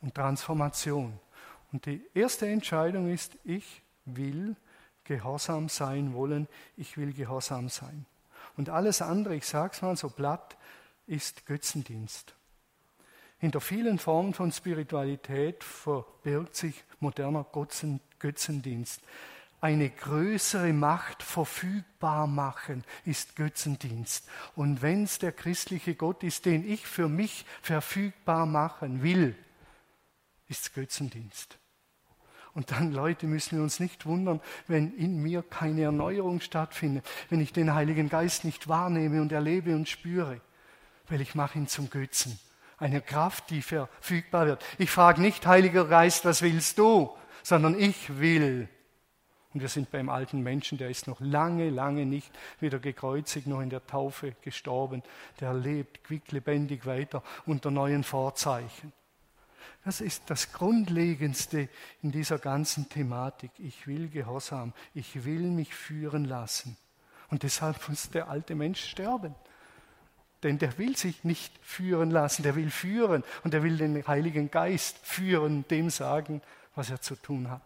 und 0.01 0.13
Transformation. 0.13 1.19
Und 1.75 1.87
die 1.87 2.01
erste 2.13 2.47
Entscheidung 2.47 3.11
ist, 3.11 3.37
ich 3.43 3.81
will 4.05 4.55
gehorsam 5.03 5.67
sein 5.67 6.13
wollen, 6.13 6.47
ich 6.77 6.95
will 6.95 7.11
gehorsam 7.11 7.67
sein. 7.67 8.05
Und 8.55 8.69
alles 8.69 9.01
andere, 9.01 9.35
ich 9.35 9.45
sage 9.45 9.73
es 9.73 9.81
mal 9.81 9.97
so 9.97 10.07
platt, 10.09 10.55
ist 11.05 11.45
Götzendienst. 11.45 12.33
Hinter 13.39 13.59
vielen 13.59 13.99
Formen 13.99 14.33
von 14.33 14.53
Spiritualität 14.53 15.65
verbirgt 15.65 16.55
sich 16.55 16.81
moderner 17.01 17.45
Götzendienst. 18.19 19.01
Eine 19.59 19.89
größere 19.89 20.71
Macht 20.71 21.23
verfügbar 21.23 22.25
machen 22.25 22.85
ist 23.03 23.35
Götzendienst. 23.35 24.29
Und 24.55 24.81
wenn 24.81 25.03
es 25.03 25.19
der 25.19 25.33
christliche 25.33 25.95
Gott 25.95 26.23
ist, 26.23 26.45
den 26.45 26.65
ich 26.65 26.87
für 26.87 27.09
mich 27.09 27.45
verfügbar 27.61 28.45
machen 28.45 29.03
will, 29.03 29.35
ist 30.47 30.67
es 30.67 30.73
Götzendienst. 30.73 31.59
Und 32.55 32.71
dann, 32.71 32.93
Leute, 32.93 33.27
müssen 33.27 33.57
wir 33.57 33.63
uns 33.63 33.81
nicht 33.81 34.05
wundern, 34.05 34.39
wenn 34.67 34.95
in 34.95 35.21
mir 35.21 35.43
keine 35.43 35.81
Erneuerung 35.83 36.39
stattfindet, 36.39 37.05
wenn 37.29 37.41
ich 37.41 37.51
den 37.51 37.75
Heiligen 37.75 38.07
Geist 38.07 38.45
nicht 38.45 38.69
wahrnehme 38.69 39.21
und 39.21 39.33
erlebe 39.33 39.75
und 39.75 39.89
spüre, 39.89 40.39
weil 41.09 41.19
ich 41.19 41.35
mache 41.35 41.59
ihn 41.59 41.67
zum 41.67 41.89
Götzen. 41.89 42.39
Eine 42.77 43.01
Kraft, 43.01 43.49
die 43.49 43.61
verfügbar 43.61 44.47
wird. 44.47 44.63
Ich 44.77 44.89
frage 44.89 45.21
nicht, 45.21 45.45
Heiliger 45.45 45.85
Geist, 45.85 46.23
was 46.23 46.41
willst 46.41 46.79
du? 46.79 47.13
Sondern 47.43 47.77
ich 47.77 48.19
will. 48.19 48.69
Und 49.53 49.59
wir 49.59 49.69
sind 49.69 49.91
beim 49.91 50.07
alten 50.07 50.41
Menschen, 50.41 50.77
der 50.77 50.89
ist 50.89 51.07
noch 51.07 51.19
lange, 51.19 51.69
lange 51.69 52.05
nicht 52.05 52.31
weder 52.61 52.79
gekreuzigt 52.79 53.47
noch 53.47 53.61
in 53.61 53.69
der 53.69 53.85
Taufe 53.85 54.33
gestorben. 54.41 55.03
Der 55.41 55.53
lebt 55.53 56.05
quicklebendig 56.05 56.85
weiter 56.85 57.21
unter 57.45 57.69
neuen 57.69 58.05
Vorzeichen. 58.05 58.93
Das 59.85 60.01
ist 60.01 60.23
das 60.31 60.51
Grundlegendste 60.51 61.69
in 62.01 62.11
dieser 62.11 62.39
ganzen 62.39 62.89
Thematik. 62.89 63.51
Ich 63.59 63.85
will 63.85 64.09
Gehorsam, 64.09 64.73
ich 64.95 65.25
will 65.25 65.43
mich 65.43 65.75
führen 65.75 66.25
lassen. 66.25 66.75
Und 67.29 67.43
deshalb 67.43 67.87
muss 67.87 68.09
der 68.09 68.27
alte 68.27 68.55
Mensch 68.55 68.83
sterben. 68.83 69.35
Denn 70.41 70.57
der 70.57 70.79
will 70.79 70.97
sich 70.97 71.23
nicht 71.23 71.53
führen 71.61 72.09
lassen, 72.09 72.41
der 72.41 72.55
will 72.55 72.71
führen 72.71 73.23
und 73.43 73.53
der 73.53 73.61
will 73.61 73.77
den 73.77 74.05
Heiligen 74.07 74.49
Geist 74.49 74.97
führen, 75.03 75.67
dem 75.67 75.91
sagen, 75.91 76.41
was 76.73 76.89
er 76.89 76.99
zu 76.99 77.15
tun 77.15 77.51
hat. 77.51 77.61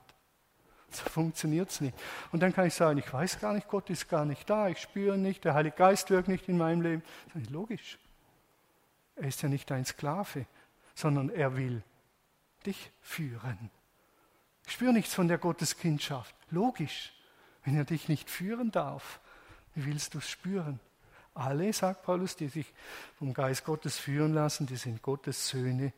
So 0.92 1.06
funktioniert 1.06 1.70
es 1.70 1.80
nicht. 1.80 1.98
Und 2.34 2.42
dann 2.42 2.52
kann 2.54 2.68
ich 2.68 2.74
sagen, 2.74 3.00
ich 3.00 3.14
weiß 3.14 3.40
gar 3.40 3.54
nicht, 3.54 3.70
Gott 3.70 3.90
ist 3.90 4.10
gar 4.10 4.26
nicht 4.26 4.50
da, 4.50 4.68
ich 4.68 4.80
spüre 4.80 5.18
nicht, 5.18 5.46
der 5.46 5.54
Heilige 5.54 5.78
Geist 5.78 6.10
wirkt 6.10 6.28
nicht 6.28 6.50
in 6.50 6.58
meinem 6.58 6.82
Leben. 6.82 7.04
Das 7.34 7.44
ist 7.44 7.50
logisch. 7.50 7.98
Er 9.16 9.28
ist 9.28 9.42
ja 9.42 9.48
nicht 9.48 9.72
ein 9.72 9.86
Sklave, 9.86 10.46
sondern 10.96 11.30
er 11.30 11.56
will 11.56 11.82
dich 12.66 12.92
führen. 13.02 13.72
Ich 14.66 14.74
spüre 14.74 14.94
nichts 14.94 15.14
von 15.14 15.28
der 15.28 15.38
Gotteskindschaft. 15.38 16.36
Logisch, 16.52 17.14
wenn 17.64 17.76
er 17.76 17.86
dich 17.86 18.08
nicht 18.08 18.30
führen 18.30 18.72
darf. 18.72 19.20
Wie 19.76 19.86
willst 19.86 20.14
du 20.14 20.20
es 20.20 20.30
spüren? 20.30 20.80
Alle, 21.34 21.72
sagt 21.74 22.04
Paulus, 22.04 22.36
die 22.36 22.50
sich 22.50 22.72
vom 23.18 23.34
Geist 23.34 23.64
Gottes 23.64 23.98
führen 23.98 24.34
lassen, 24.34 24.68
die 24.68 24.76
sind 24.76 25.02
Gottes 25.02 25.48
Söhne 25.48 25.94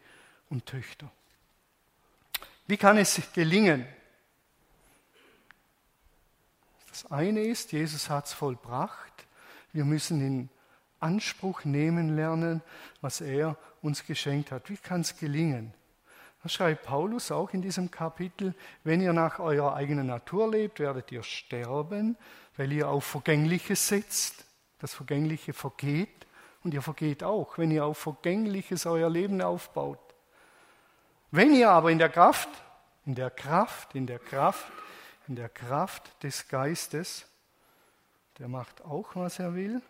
und 0.49 0.65
Töchter. 0.65 1.11
Wie 2.67 2.77
kann 2.77 2.97
es 2.97 3.19
gelingen? 3.33 3.85
Das 6.89 7.11
eine 7.11 7.41
ist, 7.41 7.71
Jesus 7.71 8.09
hat 8.09 8.25
es 8.25 8.33
vollbracht. 8.33 9.25
Wir 9.73 9.85
müssen 9.85 10.25
in 10.25 10.49
Anspruch 10.99 11.63
nehmen 11.63 12.15
lernen, 12.15 12.61
was 13.01 13.21
er 13.21 13.57
uns 13.81 14.05
geschenkt 14.05 14.51
hat. 14.51 14.69
Wie 14.69 14.77
kann 14.77 15.01
es 15.01 15.17
gelingen? 15.17 15.73
Das 16.43 16.53
schreibt 16.53 16.83
Paulus 16.83 17.31
auch 17.31 17.51
in 17.51 17.61
diesem 17.61 17.91
Kapitel, 17.91 18.55
wenn 18.83 19.01
ihr 19.01 19.13
nach 19.13 19.39
eurer 19.39 19.75
eigenen 19.75 20.07
Natur 20.07 20.49
lebt, 20.49 20.79
werdet 20.79 21.11
ihr 21.11 21.21
sterben, 21.23 22.17
weil 22.57 22.71
ihr 22.71 22.89
auf 22.89 23.05
Vergängliches 23.05 23.87
setzt. 23.87 24.45
Das 24.79 24.93
Vergängliche 24.93 25.53
vergeht 25.53 26.25
und 26.63 26.73
ihr 26.73 26.81
vergeht 26.81 27.23
auch, 27.23 27.57
wenn 27.59 27.69
ihr 27.69 27.85
auf 27.85 27.99
Vergängliches 27.99 28.87
euer 28.87 29.09
Leben 29.09 29.41
aufbaut. 29.41 29.99
Wenn 31.29 31.53
ihr 31.53 31.69
aber 31.69 31.91
in 31.91 31.99
der 31.99 32.09
Kraft, 32.09 32.49
in 33.05 33.13
der 33.13 33.29
Kraft, 33.29 33.93
in 33.95 34.07
der 34.07 34.19
Kraft, 34.19 34.71
in 35.27 35.35
der 35.35 35.49
Kraft 35.49 36.23
des 36.23 36.47
Geistes, 36.47 37.27
der 38.39 38.47
macht 38.47 38.83
auch, 38.83 39.15
was 39.15 39.37
er 39.37 39.53
will, 39.53 39.81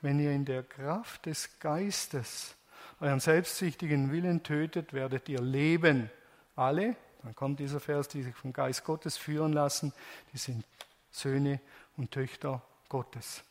wenn 0.00 0.18
ihr 0.18 0.32
in 0.32 0.44
der 0.44 0.64
Kraft 0.64 1.26
des 1.26 1.58
Geistes 1.60 2.56
euren 3.00 3.20
selbstsüchtigen 3.20 4.12
Willen 4.12 4.42
tötet, 4.42 4.92
werdet 4.92 5.28
ihr 5.28 5.40
leben. 5.40 6.10
Alle, 6.56 6.96
dann 7.22 7.34
kommt 7.34 7.60
dieser 7.60 7.80
Vers, 7.80 8.08
die 8.08 8.22
sich 8.22 8.34
vom 8.34 8.52
Geist 8.52 8.84
Gottes 8.84 9.16
führen 9.16 9.52
lassen, 9.52 9.92
die 10.32 10.38
sind 10.38 10.64
Söhne 11.10 11.60
und 11.96 12.10
Töchter 12.10 12.62
Gottes. 12.88 13.42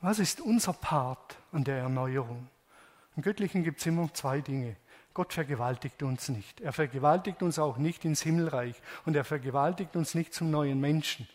Was 0.00 0.18
ist 0.18 0.40
unser 0.40 0.72
Part 0.72 1.36
an 1.52 1.64
der 1.64 1.78
Erneuerung? 1.78 2.48
Im 3.16 3.22
Göttlichen 3.22 3.64
gibt 3.64 3.80
es 3.80 3.86
immer 3.86 4.12
zwei 4.12 4.40
Dinge. 4.40 4.76
Gott 5.14 5.32
vergewaltigt 5.32 6.02
uns 6.02 6.28
nicht. 6.28 6.60
Er 6.60 6.74
vergewaltigt 6.74 7.42
uns 7.42 7.58
auch 7.58 7.78
nicht 7.78 8.04
ins 8.04 8.20
Himmelreich 8.20 8.76
und 9.06 9.16
er 9.16 9.24
vergewaltigt 9.24 9.96
uns 9.96 10.14
nicht 10.14 10.34
zum 10.34 10.50
neuen 10.50 10.78
Menschen. 10.78 11.26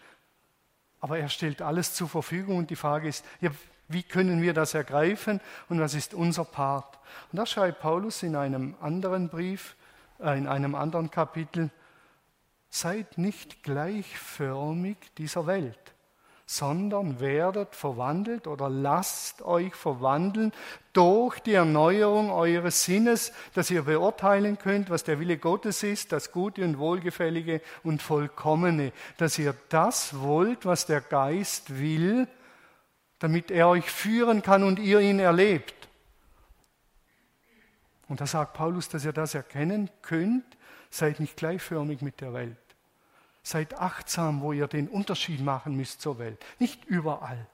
Aber 1.00 1.18
er 1.18 1.30
stellt 1.30 1.64
alles 1.64 1.96
zur 1.96 2.08
Verfügung 2.08 2.58
und 2.58 2.70
die 2.70 2.76
Frage 2.76 3.08
ist, 3.08 3.26
ja, 3.40 3.50
wie 3.94 4.04
können 4.04 4.42
wir 4.42 4.54
das 4.54 4.74
ergreifen 4.74 5.42
und 5.70 5.80
was 5.80 5.94
ist 5.94 6.14
unser 6.14 6.46
Part? 6.46 7.00
Und 7.32 7.38
da 7.38 7.46
schreibt 7.46 7.82
Paulus 7.82 8.24
in 8.24 8.36
einem 8.36 8.76
anderen 8.82 9.30
Brief, 9.30 9.76
äh, 10.20 10.38
in 10.38 10.48
einem 10.48 10.76
anderen 10.76 11.12
Kapitel, 11.12 11.70
seid 12.70 13.18
nicht 13.18 13.64
gleichförmig 13.64 14.98
dieser 15.18 15.46
Welt, 15.46 15.94
sondern 16.46 17.20
werdet 17.20 17.76
verwandelt 17.76 18.48
oder 18.48 18.70
lasst 18.70 19.42
euch 19.42 19.76
verwandeln 19.76 20.54
durch 20.94 21.40
die 21.40 21.54
Erneuerung 21.54 22.32
eures 22.32 22.86
Sinnes, 22.86 23.34
dass 23.54 23.72
ihr 23.72 23.84
beurteilen 23.84 24.58
könnt, 24.58 24.90
was 24.90 25.04
der 25.04 25.20
Wille 25.20 25.38
Gottes 25.38 25.84
ist, 25.84 26.14
das 26.14 26.32
Gute 26.32 26.64
und 26.64 26.78
Wohlgefällige 26.78 27.62
und 27.84 28.02
Vollkommene, 28.02 28.94
dass 29.18 29.38
ihr 29.38 29.54
das 29.70 30.20
wollt, 30.20 30.66
was 30.66 30.86
der 30.86 31.02
Geist 31.02 31.78
will, 31.78 32.28
damit 33.22 33.52
er 33.52 33.68
euch 33.68 33.90
führen 33.90 34.42
kann 34.42 34.64
und 34.64 34.80
ihr 34.80 35.00
ihn 35.00 35.20
erlebt. 35.20 35.76
Und 38.08 38.20
da 38.20 38.26
sagt 38.26 38.54
Paulus, 38.56 38.90
dass 38.90 39.06
ihr 39.06 39.14
das 39.14 39.36
erkennen 39.36 39.92
könnt, 40.02 40.44
seid 40.90 41.20
nicht 41.20 41.38
gleichförmig 41.38 42.02
mit 42.02 42.20
der 42.20 42.34
Welt. 42.34 42.58
Seid 43.44 43.80
achtsam, 43.80 44.42
wo 44.42 44.54
ihr 44.54 44.68
den 44.68 44.88
Unterschied 44.88 45.40
machen 45.40 45.78
müsst 45.78 46.02
zur 46.02 46.18
Welt. 46.18 46.44
Nicht 46.58 46.84
überall. 46.86 47.48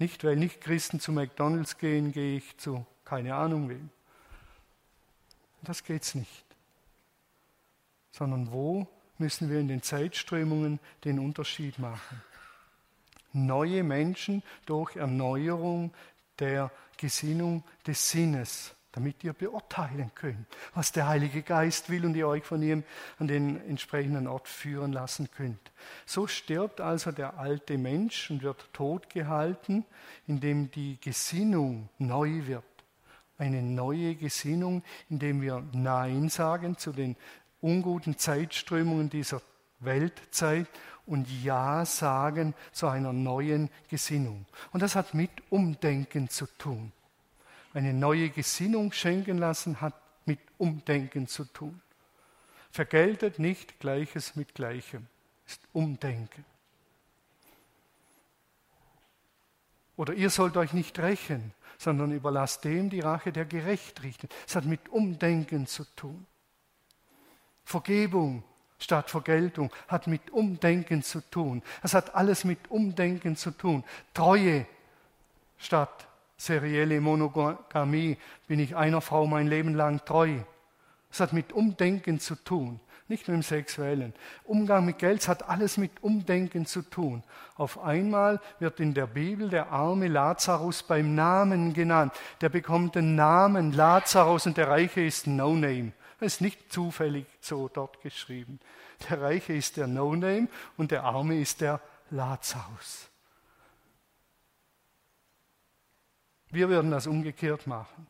Nicht, 0.00 0.24
weil 0.24 0.34
nicht 0.34 0.60
Christen 0.60 0.98
zu 0.98 1.12
McDonalds 1.12 1.78
gehen, 1.78 2.10
gehe 2.10 2.36
ich 2.36 2.58
zu 2.58 2.84
keine 3.04 3.36
Ahnung 3.36 3.68
wem. 3.68 3.90
Das 5.62 5.84
geht's 5.84 6.16
nicht. 6.16 6.44
Sondern 8.10 8.50
wo 8.50 8.88
müssen 9.18 9.50
wir 9.50 9.60
in 9.60 9.68
den 9.68 9.82
Zeitströmungen 9.82 10.80
den 11.04 11.20
Unterschied 11.20 11.78
machen? 11.78 12.22
Neue 13.32 13.82
Menschen 13.82 14.42
durch 14.66 14.96
Erneuerung 14.96 15.92
der 16.38 16.70
Gesinnung 16.96 17.62
des 17.86 18.10
Sinnes, 18.10 18.74
damit 18.92 19.22
ihr 19.24 19.34
beurteilen 19.34 20.10
könnt, 20.14 20.46
was 20.74 20.92
der 20.92 21.06
Heilige 21.06 21.42
Geist 21.42 21.90
will 21.90 22.06
und 22.06 22.14
ihr 22.14 22.26
euch 22.26 22.44
von 22.44 22.62
ihm 22.62 22.82
an 23.18 23.28
den 23.28 23.60
entsprechenden 23.68 24.26
Ort 24.26 24.48
führen 24.48 24.92
lassen 24.92 25.30
könnt. 25.30 25.70
So 26.06 26.26
stirbt 26.26 26.80
also 26.80 27.12
der 27.12 27.38
alte 27.38 27.76
Mensch 27.76 28.30
und 28.30 28.42
wird 28.42 28.72
tot 28.72 29.10
gehalten, 29.10 29.84
indem 30.26 30.70
die 30.70 30.98
Gesinnung 31.00 31.90
neu 31.98 32.46
wird. 32.46 32.64
Eine 33.38 33.60
neue 33.62 34.14
Gesinnung, 34.14 34.82
indem 35.10 35.42
wir 35.42 35.62
Nein 35.72 36.30
sagen 36.30 36.78
zu 36.78 36.92
den 36.92 37.16
unguten 37.60 38.16
Zeitströmungen 38.16 39.10
dieser 39.10 39.42
Weltzeit 39.80 40.68
und 41.06 41.28
Ja 41.42 41.84
sagen 41.84 42.54
zu 42.72 42.88
einer 42.88 43.12
neuen 43.12 43.70
Gesinnung. 43.88 44.46
Und 44.72 44.82
das 44.82 44.96
hat 44.96 45.14
mit 45.14 45.30
Umdenken 45.50 46.28
zu 46.28 46.46
tun. 46.58 46.92
Eine 47.74 47.92
neue 47.92 48.30
Gesinnung 48.30 48.92
schenken 48.92 49.38
lassen 49.38 49.80
hat 49.80 49.94
mit 50.24 50.40
Umdenken 50.58 51.28
zu 51.28 51.44
tun. 51.44 51.80
Vergeltet 52.70 53.38
nicht 53.38 53.80
Gleiches 53.80 54.36
mit 54.36 54.54
Gleichem, 54.54 55.06
ist 55.46 55.60
Umdenken. 55.72 56.44
Oder 59.96 60.14
ihr 60.14 60.30
sollt 60.30 60.56
euch 60.56 60.72
nicht 60.72 60.98
rächen, 60.98 61.54
sondern 61.78 62.12
überlasst 62.12 62.64
dem 62.64 62.90
die 62.90 63.00
Rache, 63.00 63.32
der 63.32 63.46
gerecht 63.46 64.02
richtet. 64.02 64.34
Es 64.46 64.56
hat 64.56 64.64
mit 64.64 64.88
Umdenken 64.88 65.66
zu 65.66 65.84
tun. 65.96 66.26
Vergebung 67.64 68.44
statt 68.78 69.10
Vergeltung, 69.10 69.70
hat 69.88 70.06
mit 70.06 70.30
Umdenken 70.30 71.02
zu 71.02 71.20
tun. 71.30 71.62
Es 71.82 71.94
hat 71.94 72.14
alles 72.14 72.44
mit 72.44 72.70
Umdenken 72.70 73.36
zu 73.36 73.50
tun. 73.50 73.84
Treue 74.14 74.66
statt 75.58 76.06
serielle 76.36 77.00
Monogamie. 77.00 78.18
Bin 78.46 78.60
ich 78.60 78.76
einer 78.76 79.00
Frau 79.00 79.26
mein 79.26 79.46
Leben 79.46 79.74
lang 79.74 80.04
treu? 80.04 80.38
Es 81.10 81.20
hat 81.20 81.32
mit 81.32 81.52
Umdenken 81.52 82.20
zu 82.20 82.34
tun, 82.34 82.78
nicht 83.08 83.26
mit 83.26 83.36
dem 83.36 83.42
Sexuellen. 83.42 84.12
Umgang 84.44 84.84
mit 84.84 84.98
Geld 84.98 85.26
hat 85.28 85.48
alles 85.48 85.78
mit 85.78 86.02
Umdenken 86.02 86.66
zu 86.66 86.82
tun. 86.82 87.22
Auf 87.56 87.82
einmal 87.82 88.40
wird 88.58 88.80
in 88.80 88.92
der 88.92 89.06
Bibel 89.06 89.48
der 89.48 89.70
arme 89.70 90.08
Lazarus 90.08 90.82
beim 90.82 91.14
Namen 91.14 91.72
genannt. 91.72 92.12
Der 92.42 92.50
bekommt 92.50 92.96
den 92.96 93.14
Namen 93.14 93.72
Lazarus 93.72 94.46
und 94.46 94.58
der 94.58 94.68
Reiche 94.68 95.00
ist 95.00 95.26
No 95.26 95.54
Name. 95.54 95.92
Das 96.18 96.34
ist 96.34 96.40
nicht 96.40 96.72
zufällig 96.72 97.26
so 97.40 97.68
dort 97.68 98.00
geschrieben. 98.00 98.58
Der 99.10 99.20
Reiche 99.20 99.52
ist 99.52 99.76
der 99.76 99.86
No 99.86 100.14
Name 100.14 100.48
und 100.76 100.90
der 100.90 101.04
Arme 101.04 101.38
ist 101.38 101.60
der 101.60 101.80
Lazarus. 102.10 103.10
Wir 106.50 106.68
würden 106.68 106.90
das 106.90 107.06
umgekehrt 107.06 107.66
machen. 107.66 108.06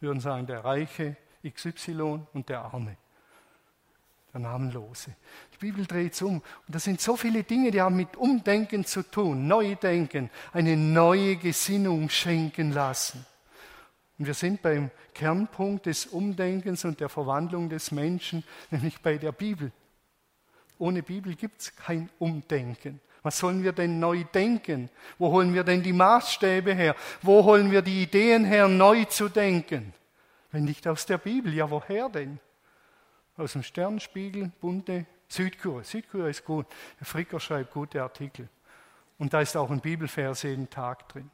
Wir 0.00 0.08
würden 0.08 0.20
sagen, 0.20 0.46
der 0.46 0.64
Reiche 0.64 1.16
XY 1.48 2.26
und 2.32 2.48
der 2.48 2.62
Arme, 2.62 2.96
der 4.32 4.40
Namenlose. 4.40 5.14
Die 5.52 5.58
Bibel 5.58 5.86
dreht 5.86 6.14
es 6.14 6.22
um. 6.22 6.36
Und 6.36 6.74
das 6.74 6.82
sind 6.82 7.00
so 7.00 7.16
viele 7.16 7.44
Dinge, 7.44 7.70
die 7.70 7.80
haben 7.80 7.96
mit 7.96 8.16
Umdenken 8.16 8.84
zu 8.84 9.02
tun, 9.02 9.46
Neudenken, 9.46 10.30
eine 10.52 10.76
neue 10.76 11.36
Gesinnung 11.36 12.08
schenken 12.08 12.72
lassen. 12.72 13.24
Und 14.22 14.26
wir 14.26 14.34
sind 14.34 14.62
beim 14.62 14.92
Kernpunkt 15.14 15.86
des 15.86 16.06
Umdenkens 16.06 16.84
und 16.84 17.00
der 17.00 17.08
Verwandlung 17.08 17.68
des 17.68 17.90
Menschen, 17.90 18.44
nämlich 18.70 19.00
bei 19.00 19.18
der 19.18 19.32
Bibel. 19.32 19.72
Ohne 20.78 21.02
Bibel 21.02 21.34
gibt 21.34 21.60
es 21.60 21.74
kein 21.74 22.08
Umdenken. 22.20 23.00
Was 23.24 23.40
sollen 23.40 23.64
wir 23.64 23.72
denn 23.72 23.98
neu 23.98 24.22
denken? 24.32 24.90
Wo 25.18 25.32
holen 25.32 25.54
wir 25.54 25.64
denn 25.64 25.82
die 25.82 25.92
Maßstäbe 25.92 26.72
her? 26.72 26.94
Wo 27.20 27.42
holen 27.42 27.72
wir 27.72 27.82
die 27.82 28.04
Ideen 28.04 28.44
her, 28.44 28.68
neu 28.68 29.06
zu 29.06 29.28
denken? 29.28 29.92
Wenn 30.52 30.66
nicht 30.66 30.86
aus 30.86 31.04
der 31.04 31.18
Bibel, 31.18 31.52
ja 31.52 31.68
woher 31.68 32.08
denn? 32.08 32.38
Aus 33.36 33.54
dem 33.54 33.64
Sternspiegel, 33.64 34.52
bunte 34.60 35.04
Südkur. 35.26 35.82
Südkur 35.82 36.28
ist 36.28 36.44
gut. 36.44 36.66
Der 37.00 37.06
Fricker 37.06 37.40
schreibt 37.40 37.72
gute 37.72 38.00
Artikel. 38.00 38.48
Und 39.18 39.34
da 39.34 39.40
ist 39.40 39.56
auch 39.56 39.72
ein 39.72 39.80
Bibelvers 39.80 40.44
jeden 40.44 40.70
Tag 40.70 41.08
drin. 41.08 41.28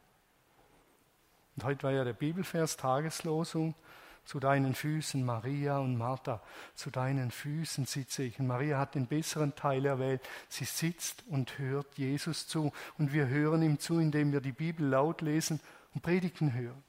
Und 1.58 1.64
heute 1.64 1.82
war 1.82 1.90
ja 1.90 2.04
der 2.04 2.12
Bibelvers 2.12 2.76
Tageslosung. 2.76 3.74
Zu 4.24 4.38
deinen 4.38 4.76
Füßen, 4.76 5.24
Maria 5.24 5.78
und 5.78 5.96
Martha, 5.96 6.40
zu 6.76 6.88
deinen 6.88 7.32
Füßen 7.32 7.84
sitze 7.84 8.22
ich. 8.22 8.38
Und 8.38 8.46
Maria 8.46 8.78
hat 8.78 8.94
den 8.94 9.08
besseren 9.08 9.56
Teil 9.56 9.84
erwählt. 9.84 10.20
Sie 10.48 10.66
sitzt 10.66 11.24
und 11.26 11.58
hört 11.58 11.98
Jesus 11.98 12.46
zu. 12.46 12.70
Und 12.96 13.12
wir 13.12 13.26
hören 13.26 13.62
ihm 13.62 13.80
zu, 13.80 13.98
indem 13.98 14.30
wir 14.30 14.40
die 14.40 14.52
Bibel 14.52 14.86
laut 14.86 15.20
lesen 15.20 15.58
und 15.94 16.02
Predigten 16.02 16.54
hören. 16.54 16.80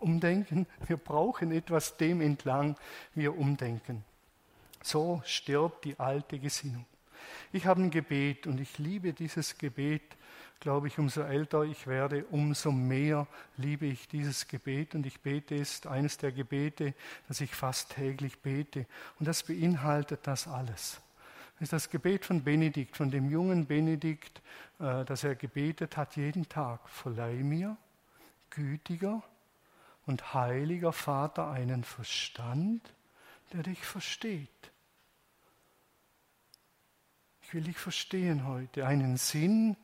Umdenken, 0.00 0.66
wir 0.88 0.96
brauchen 0.96 1.52
etwas 1.52 1.96
dem 1.96 2.20
entlang, 2.20 2.76
wir 3.14 3.38
umdenken. 3.38 4.02
So 4.82 5.22
stirbt 5.24 5.84
die 5.84 6.00
alte 6.00 6.40
Gesinnung. 6.40 6.86
Ich 7.52 7.66
habe 7.66 7.82
ein 7.82 7.90
Gebet 7.90 8.48
und 8.48 8.58
ich 8.58 8.78
liebe 8.78 9.12
dieses 9.12 9.58
Gebet 9.58 10.17
glaube 10.60 10.88
ich, 10.88 10.98
umso 10.98 11.22
älter 11.22 11.62
ich 11.62 11.86
werde, 11.86 12.24
umso 12.26 12.72
mehr 12.72 13.26
liebe 13.56 13.86
ich 13.86 14.08
dieses 14.08 14.48
Gebet. 14.48 14.94
Und 14.94 15.06
ich 15.06 15.20
bete 15.20 15.54
es, 15.54 15.86
eines 15.86 16.18
der 16.18 16.32
Gebete, 16.32 16.94
das 17.28 17.40
ich 17.40 17.54
fast 17.54 17.90
täglich 17.90 18.38
bete. 18.40 18.86
Und 19.18 19.28
das 19.28 19.42
beinhaltet 19.42 20.20
das 20.26 20.48
alles. 20.48 21.00
Das 21.54 21.62
ist 21.62 21.72
das 21.72 21.90
Gebet 21.90 22.24
von 22.24 22.42
Benedikt, 22.44 22.96
von 22.96 23.10
dem 23.10 23.30
jungen 23.30 23.66
Benedikt, 23.66 24.42
äh, 24.78 25.04
das 25.04 25.24
er 25.24 25.34
gebetet 25.34 25.96
hat 25.96 26.16
jeden 26.16 26.48
Tag. 26.48 26.88
Verleih 26.88 27.42
mir, 27.42 27.76
gütiger 28.50 29.22
und 30.06 30.34
heiliger 30.34 30.92
Vater, 30.92 31.50
einen 31.50 31.84
Verstand, 31.84 32.94
der 33.52 33.62
dich 33.62 33.84
versteht. 33.84 34.48
Ich 37.42 37.54
will 37.54 37.64
dich 37.64 37.78
verstehen 37.78 38.46
heute, 38.46 38.86
einen 38.86 39.16
Sinn, 39.16 39.76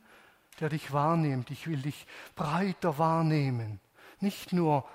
der 0.59 0.69
dich 0.69 0.93
wahrnimmt. 0.93 1.51
Ich 1.51 1.67
will 1.67 1.81
dich 1.81 2.07
breiter 2.35 2.97
wahrnehmen. 2.97 3.79
Nicht 4.19 4.53
nur 4.53 4.85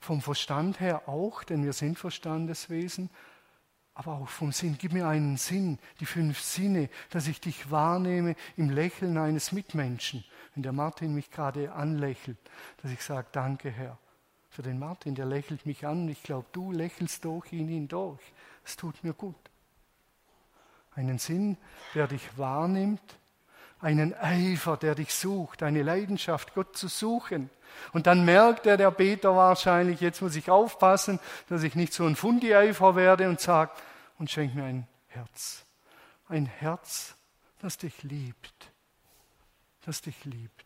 vom 0.00 0.20
Verstand 0.20 0.80
her 0.80 1.08
auch, 1.08 1.44
denn 1.44 1.64
wir 1.64 1.72
sind 1.72 1.98
Verstandeswesen, 1.98 3.10
aber 3.94 4.14
auch 4.14 4.28
vom 4.28 4.52
Sinn. 4.52 4.76
Gib 4.78 4.92
mir 4.92 5.06
einen 5.06 5.36
Sinn, 5.36 5.78
die 6.00 6.06
fünf 6.06 6.40
Sinne, 6.40 6.88
dass 7.10 7.28
ich 7.28 7.40
dich 7.40 7.70
wahrnehme 7.70 8.34
im 8.56 8.70
Lächeln 8.70 9.16
eines 9.18 9.52
Mitmenschen. 9.52 10.24
Wenn 10.54 10.62
der 10.62 10.72
Martin 10.72 11.14
mich 11.14 11.30
gerade 11.30 11.72
anlächelt, 11.72 12.38
dass 12.82 12.90
ich 12.90 13.02
sage, 13.02 13.28
danke 13.32 13.70
Herr. 13.70 13.98
Für 14.50 14.62
den 14.62 14.78
Martin, 14.78 15.14
der 15.14 15.26
lächelt 15.26 15.66
mich 15.66 15.84
an. 15.86 16.08
Ich 16.08 16.22
glaube, 16.22 16.46
du 16.52 16.70
lächelst 16.70 17.24
durch 17.24 17.52
ihn 17.52 17.68
hindurch. 17.68 18.20
Es 18.64 18.76
tut 18.76 19.02
mir 19.02 19.12
gut. 19.12 19.34
Einen 20.94 21.18
Sinn, 21.18 21.56
der 21.94 22.06
dich 22.06 22.38
wahrnimmt, 22.38 23.18
einen 23.84 24.14
Eifer, 24.14 24.78
der 24.78 24.94
dich 24.94 25.14
sucht, 25.14 25.62
eine 25.62 25.82
Leidenschaft, 25.82 26.54
Gott 26.54 26.74
zu 26.74 26.88
suchen. 26.88 27.50
Und 27.92 28.06
dann 28.06 28.24
merkt 28.24 28.66
er, 28.66 28.78
der 28.78 28.90
Beter 28.90 29.36
wahrscheinlich, 29.36 30.00
jetzt 30.00 30.22
muss 30.22 30.36
ich 30.36 30.50
aufpassen, 30.50 31.20
dass 31.50 31.62
ich 31.62 31.74
nicht 31.74 31.92
so 31.92 32.06
ein 32.06 32.16
Fundi-Eifer 32.16 32.96
werde 32.96 33.28
und 33.28 33.40
sagt, 33.40 33.82
und 34.18 34.30
schenk 34.30 34.54
mir 34.54 34.64
ein 34.64 34.88
Herz. 35.08 35.66
Ein 36.28 36.46
Herz, 36.46 37.14
das 37.60 37.76
dich 37.76 38.02
liebt. 38.02 38.70
Das 39.84 40.00
dich 40.00 40.24
liebt. 40.24 40.64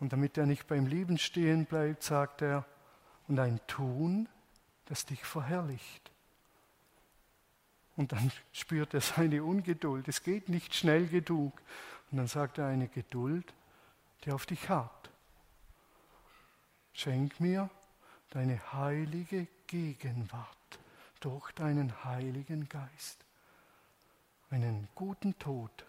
Und 0.00 0.12
damit 0.12 0.36
er 0.36 0.46
nicht 0.46 0.66
beim 0.66 0.86
Lieben 0.86 1.18
stehen 1.18 1.66
bleibt, 1.66 2.02
sagt 2.02 2.42
er, 2.42 2.64
und 3.28 3.38
ein 3.38 3.60
Tun, 3.68 4.28
das 4.86 5.06
dich 5.06 5.24
verherrlicht. 5.24 6.11
Und 7.96 8.12
dann 8.12 8.30
spürt 8.52 8.94
er 8.94 9.00
seine 9.00 9.44
Ungeduld. 9.44 10.08
Es 10.08 10.22
geht 10.22 10.48
nicht 10.48 10.74
schnell 10.74 11.06
genug. 11.06 11.60
Und 12.10 12.18
dann 12.18 12.26
sagt 12.26 12.58
er 12.58 12.66
eine 12.66 12.88
Geduld, 12.88 13.54
die 14.24 14.32
auf 14.32 14.46
dich 14.46 14.68
harrt. 14.68 15.10
Schenk 16.92 17.40
mir 17.40 17.70
deine 18.30 18.72
heilige 18.72 19.46
Gegenwart 19.66 20.48
durch 21.20 21.52
deinen 21.52 22.04
Heiligen 22.04 22.68
Geist. 22.68 23.24
Einen 24.50 24.88
guten 24.94 25.38
Tod 25.38 25.86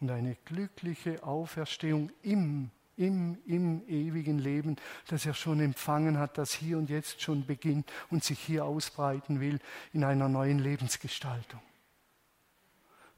und 0.00 0.10
eine 0.10 0.34
glückliche 0.44 1.22
Auferstehung 1.22 2.10
im 2.22 2.70
im, 3.00 3.38
im 3.46 3.82
ewigen 3.88 4.38
Leben, 4.38 4.76
das 5.08 5.24
er 5.24 5.32
schon 5.32 5.60
empfangen 5.60 6.18
hat, 6.18 6.36
das 6.36 6.52
hier 6.52 6.76
und 6.76 6.90
jetzt 6.90 7.22
schon 7.22 7.46
beginnt 7.46 7.90
und 8.10 8.22
sich 8.22 8.38
hier 8.38 8.66
ausbreiten 8.66 9.40
will 9.40 9.58
in 9.94 10.04
einer 10.04 10.28
neuen 10.28 10.58
Lebensgestaltung. 10.58 11.62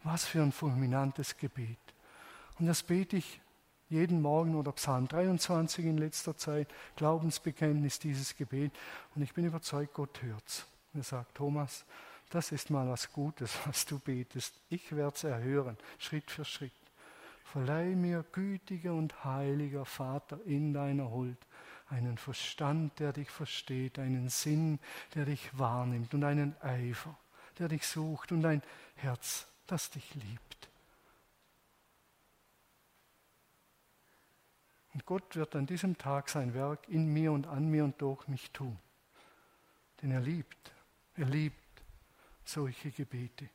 Was 0.04 0.24
für 0.24 0.40
ein 0.40 0.52
fulminantes 0.52 1.36
Gebet. 1.36 1.78
Und 2.60 2.66
das 2.66 2.84
bete 2.84 3.16
ich 3.16 3.40
jeden 3.88 4.22
Morgen 4.22 4.54
oder 4.54 4.70
Psalm 4.72 5.08
23 5.08 5.84
in 5.84 5.98
letzter 5.98 6.36
Zeit, 6.36 6.68
Glaubensbekenntnis, 6.94 7.98
dieses 7.98 8.36
Gebet. 8.36 8.72
Und 9.16 9.22
ich 9.22 9.34
bin 9.34 9.44
überzeugt, 9.44 9.94
Gott 9.94 10.22
hört's. 10.22 10.64
Er 10.94 11.02
sagt, 11.02 11.34
Thomas, 11.34 11.84
das 12.30 12.52
ist 12.52 12.70
mal 12.70 12.88
was 12.88 13.12
Gutes, 13.12 13.58
was 13.66 13.84
du 13.84 13.98
betest. 13.98 14.54
Ich 14.68 14.94
werde 14.94 15.16
es 15.16 15.24
erhören, 15.24 15.76
Schritt 15.98 16.30
für 16.30 16.44
Schritt. 16.44 16.72
Verleih 17.52 17.94
mir, 17.94 18.24
gütiger 18.32 18.94
und 18.94 19.24
heiliger 19.24 19.84
Vater, 19.84 20.40
in 20.46 20.72
deiner 20.72 21.10
Huld 21.10 21.36
einen 21.90 22.16
Verstand, 22.16 22.98
der 22.98 23.12
dich 23.12 23.28
versteht, 23.28 23.98
einen 23.98 24.30
Sinn, 24.30 24.78
der 25.14 25.26
dich 25.26 25.58
wahrnimmt 25.58 26.14
und 26.14 26.24
einen 26.24 26.56
Eifer, 26.62 27.14
der 27.58 27.68
dich 27.68 27.86
sucht 27.86 28.32
und 28.32 28.46
ein 28.46 28.62
Herz, 28.94 29.46
das 29.66 29.90
dich 29.90 30.14
liebt. 30.14 30.70
Und 34.94 35.04
Gott 35.04 35.36
wird 35.36 35.54
an 35.54 35.66
diesem 35.66 35.98
Tag 35.98 36.30
sein 36.30 36.54
Werk 36.54 36.88
in 36.88 37.12
mir 37.12 37.32
und 37.32 37.46
an 37.46 37.68
mir 37.68 37.84
und 37.84 38.00
durch 38.00 38.28
mich 38.28 38.50
tun. 38.52 38.78
Denn 40.00 40.10
er 40.10 40.20
liebt, 40.20 40.72
er 41.16 41.26
liebt 41.26 41.82
solche 42.46 42.90
Gebete. 42.90 43.50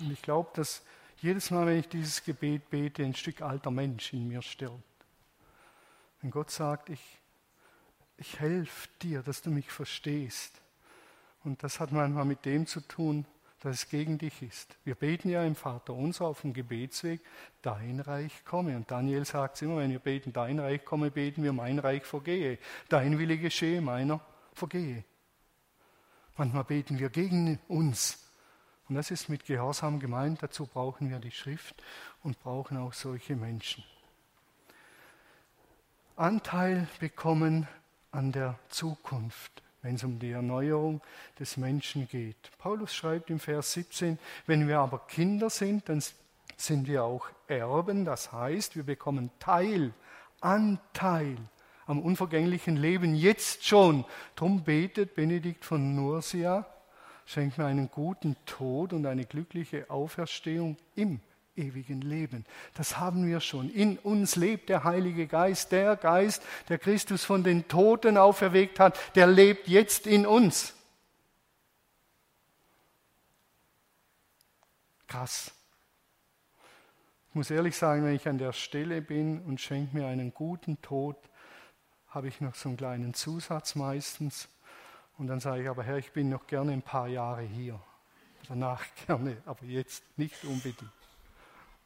Und 0.00 0.10
ich 0.10 0.22
glaube, 0.22 0.50
dass 0.54 0.82
jedes 1.22 1.50
Mal, 1.50 1.66
wenn 1.66 1.78
ich 1.78 1.88
dieses 1.88 2.24
Gebet 2.24 2.70
bete, 2.70 3.04
ein 3.04 3.14
Stück 3.14 3.42
alter 3.42 3.70
Mensch 3.70 4.12
in 4.12 4.28
mir 4.28 4.42
stirbt. 4.42 4.82
Wenn 6.20 6.30
Gott 6.30 6.50
sagt, 6.50 6.90
ich, 6.90 7.18
ich 8.16 8.38
helfe 8.40 8.88
dir, 9.02 9.22
dass 9.22 9.42
du 9.42 9.50
mich 9.50 9.70
verstehst. 9.70 10.60
Und 11.44 11.62
das 11.62 11.80
hat 11.80 11.92
manchmal 11.92 12.24
mit 12.24 12.44
dem 12.44 12.66
zu 12.66 12.80
tun, 12.80 13.24
dass 13.60 13.82
es 13.82 13.88
gegen 13.88 14.18
dich 14.18 14.42
ist. 14.42 14.76
Wir 14.84 14.94
beten 14.94 15.28
ja 15.30 15.42
im 15.44 15.56
Vater 15.56 15.94
unser 15.94 16.26
auf 16.26 16.42
dem 16.42 16.52
Gebetsweg, 16.52 17.20
dein 17.62 18.00
Reich 18.00 18.44
komme. 18.44 18.76
Und 18.76 18.90
Daniel 18.90 19.24
sagt 19.24 19.56
es 19.56 19.62
immer, 19.62 19.78
wenn 19.78 19.90
wir 19.90 19.98
beten, 19.98 20.32
dein 20.32 20.58
Reich 20.58 20.84
komme, 20.84 21.10
beten 21.10 21.42
wir, 21.42 21.52
mein 21.52 21.78
Reich 21.78 22.04
vergehe. 22.04 22.58
Dein 22.88 23.18
Wille 23.18 23.38
geschehe, 23.38 23.80
meiner 23.80 24.20
vergehe. 24.52 25.04
Manchmal 26.36 26.64
beten 26.64 27.00
wir 27.00 27.10
gegen 27.10 27.58
uns, 27.66 28.27
und 28.88 28.94
das 28.94 29.10
ist 29.10 29.28
mit 29.28 29.44
Gehorsam 29.44 30.00
gemeint. 30.00 30.42
Dazu 30.42 30.66
brauchen 30.66 31.10
wir 31.10 31.18
die 31.18 31.30
Schrift 31.30 31.82
und 32.22 32.40
brauchen 32.40 32.76
auch 32.78 32.92
solche 32.92 33.36
Menschen. 33.36 33.84
Anteil 36.16 36.88
bekommen 36.98 37.68
an 38.10 38.32
der 38.32 38.58
Zukunft, 38.68 39.62
wenn 39.82 39.96
es 39.96 40.04
um 40.04 40.18
die 40.18 40.32
Erneuerung 40.32 41.00
des 41.38 41.56
Menschen 41.56 42.08
geht. 42.08 42.50
Paulus 42.58 42.94
schreibt 42.94 43.30
im 43.30 43.38
Vers 43.38 43.72
17, 43.74 44.18
wenn 44.46 44.66
wir 44.66 44.80
aber 44.80 45.00
Kinder 45.06 45.50
sind, 45.50 45.88
dann 45.88 46.02
sind 46.56 46.88
wir 46.88 47.04
auch 47.04 47.28
Erben, 47.46 48.04
das 48.04 48.32
heißt, 48.32 48.74
wir 48.74 48.82
bekommen 48.82 49.30
Teil, 49.38 49.92
Anteil 50.40 51.36
am 51.86 52.00
unvergänglichen 52.00 52.76
Leben 52.76 53.14
jetzt 53.14 53.66
schon. 53.66 54.04
Drum 54.34 54.64
betet 54.64 55.14
Benedikt 55.14 55.64
von 55.64 55.94
Nursia, 55.94 56.66
schenkt 57.28 57.58
mir 57.58 57.66
einen 57.66 57.90
guten 57.90 58.36
Tod 58.46 58.94
und 58.94 59.04
eine 59.04 59.26
glückliche 59.26 59.90
Auferstehung 59.90 60.78
im 60.94 61.20
ewigen 61.56 62.00
Leben. 62.00 62.46
Das 62.74 62.98
haben 62.98 63.26
wir 63.26 63.40
schon. 63.40 63.68
In 63.68 63.98
uns 63.98 64.34
lebt 64.34 64.70
der 64.70 64.82
Heilige 64.82 65.26
Geist, 65.26 65.70
der 65.70 65.96
Geist, 65.96 66.42
der 66.70 66.78
Christus 66.78 67.26
von 67.26 67.44
den 67.44 67.68
Toten 67.68 68.16
auferweckt 68.16 68.80
hat, 68.80 68.98
der 69.14 69.26
lebt 69.26 69.68
jetzt 69.68 70.06
in 70.06 70.26
uns. 70.26 70.72
Krass. 75.06 75.52
Ich 77.28 77.34
muss 77.34 77.50
ehrlich 77.50 77.76
sagen, 77.76 78.04
wenn 78.04 78.14
ich 78.16 78.26
an 78.26 78.38
der 78.38 78.54
Stelle 78.54 79.02
bin 79.02 79.42
und 79.42 79.60
schenke 79.60 79.94
mir 79.94 80.06
einen 80.06 80.32
guten 80.32 80.80
Tod, 80.80 81.16
habe 82.08 82.28
ich 82.28 82.40
noch 82.40 82.54
so 82.54 82.70
einen 82.70 82.78
kleinen 82.78 83.12
Zusatz 83.12 83.74
meistens. 83.74 84.48
Und 85.18 85.26
dann 85.26 85.40
sage 85.40 85.62
ich, 85.62 85.68
aber 85.68 85.82
Herr, 85.82 85.98
ich 85.98 86.12
bin 86.12 86.28
noch 86.28 86.46
gerne 86.46 86.72
ein 86.72 86.82
paar 86.82 87.08
Jahre 87.08 87.42
hier. 87.42 87.78
Danach 88.48 88.84
gerne, 89.06 89.36
aber 89.44 89.64
jetzt 89.64 90.04
nicht 90.16 90.44
unbedingt. 90.44 90.90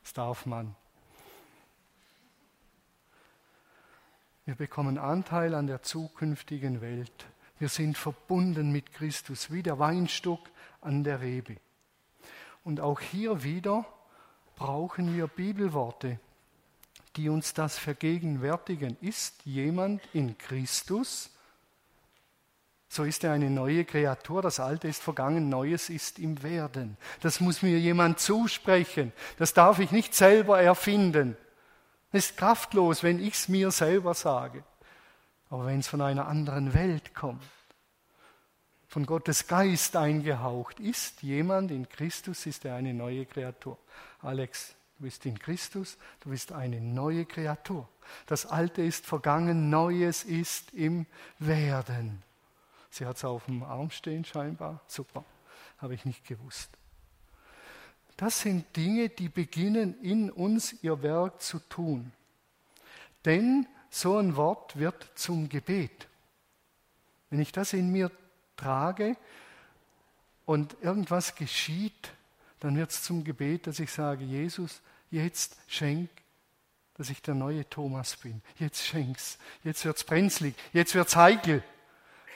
Das 0.02 0.12
darf 0.12 0.46
man. 0.46 0.76
Wir 4.44 4.54
bekommen 4.54 4.98
Anteil 4.98 5.54
an 5.54 5.66
der 5.66 5.82
zukünftigen 5.82 6.80
Welt. 6.80 7.26
Wir 7.58 7.68
sind 7.68 7.96
verbunden 7.96 8.70
mit 8.70 8.92
Christus, 8.92 9.50
wie 9.50 9.62
der 9.62 9.78
Weinstock 9.78 10.50
an 10.80 11.04
der 11.04 11.20
Rebe. 11.20 11.56
Und 12.64 12.80
auch 12.80 13.00
hier 13.00 13.44
wieder 13.44 13.86
brauchen 14.56 15.14
wir 15.16 15.26
Bibelworte, 15.26 16.20
die 17.16 17.28
uns 17.28 17.54
das 17.54 17.78
vergegenwärtigen. 17.78 18.96
Ist 19.00 19.44
jemand 19.46 20.02
in 20.12 20.36
Christus, 20.38 21.31
so 22.92 23.04
ist 23.04 23.24
er 23.24 23.32
eine 23.32 23.48
neue 23.48 23.86
Kreatur. 23.86 24.42
Das 24.42 24.60
Alte 24.60 24.86
ist 24.86 25.02
vergangen, 25.02 25.48
Neues 25.48 25.88
ist 25.88 26.18
im 26.18 26.42
Werden. 26.42 26.98
Das 27.22 27.40
muss 27.40 27.62
mir 27.62 27.78
jemand 27.78 28.20
zusprechen. 28.20 29.14
Das 29.38 29.54
darf 29.54 29.78
ich 29.78 29.92
nicht 29.92 30.14
selber 30.14 30.60
erfinden. 30.60 31.34
Es 32.10 32.26
ist 32.26 32.36
kraftlos, 32.36 33.02
wenn 33.02 33.18
ich 33.18 33.32
es 33.32 33.48
mir 33.48 33.70
selber 33.70 34.12
sage. 34.12 34.62
Aber 35.48 35.64
wenn 35.64 35.80
es 35.80 35.88
von 35.88 36.02
einer 36.02 36.28
anderen 36.28 36.74
Welt 36.74 37.14
kommt, 37.14 37.42
von 38.88 39.06
Gottes 39.06 39.46
Geist 39.46 39.96
eingehaucht, 39.96 40.78
ist 40.78 41.22
jemand 41.22 41.70
in 41.70 41.88
Christus, 41.88 42.44
ist 42.44 42.66
er 42.66 42.74
eine 42.74 42.92
neue 42.92 43.24
Kreatur. 43.24 43.78
Alex, 44.20 44.74
du 44.98 45.04
bist 45.04 45.24
in 45.24 45.38
Christus, 45.38 45.96
du 46.20 46.28
bist 46.28 46.52
eine 46.52 46.78
neue 46.78 47.24
Kreatur. 47.24 47.88
Das 48.26 48.44
Alte 48.44 48.82
ist 48.82 49.06
vergangen, 49.06 49.70
Neues 49.70 50.24
ist 50.24 50.74
im 50.74 51.06
Werden. 51.38 52.22
Sie 52.92 53.06
hat 53.06 53.16
es 53.16 53.24
auf 53.24 53.46
dem 53.46 53.62
Arm 53.62 53.90
stehen 53.90 54.22
scheinbar. 54.22 54.82
Super, 54.86 55.24
habe 55.78 55.94
ich 55.94 56.04
nicht 56.04 56.26
gewusst. 56.26 56.68
Das 58.18 58.42
sind 58.42 58.76
Dinge, 58.76 59.08
die 59.08 59.30
beginnen 59.30 59.98
in 60.02 60.30
uns 60.30 60.74
ihr 60.82 61.02
Werk 61.02 61.40
zu 61.40 61.58
tun. 61.58 62.12
Denn 63.24 63.66
so 63.88 64.18
ein 64.18 64.36
Wort 64.36 64.78
wird 64.78 65.10
zum 65.14 65.48
Gebet. 65.48 66.06
Wenn 67.30 67.40
ich 67.40 67.50
das 67.50 67.72
in 67.72 67.90
mir 67.90 68.10
trage 68.58 69.16
und 70.44 70.76
irgendwas 70.82 71.34
geschieht, 71.34 72.12
dann 72.60 72.76
wird 72.76 72.90
es 72.90 73.02
zum 73.02 73.24
Gebet, 73.24 73.66
dass 73.66 73.80
ich 73.80 73.90
sage, 73.90 74.22
Jesus, 74.22 74.82
jetzt 75.10 75.56
schenk, 75.66 76.10
dass 76.98 77.08
ich 77.08 77.22
der 77.22 77.34
neue 77.34 77.66
Thomas 77.70 78.16
bin. 78.16 78.42
Jetzt 78.58 78.82
schenk's. 78.82 79.38
Jetzt 79.64 79.82
wird's 79.86 80.04
brenzlig. 80.04 80.54
Jetzt 80.74 80.94
wird's 80.94 81.16
heikel. 81.16 81.64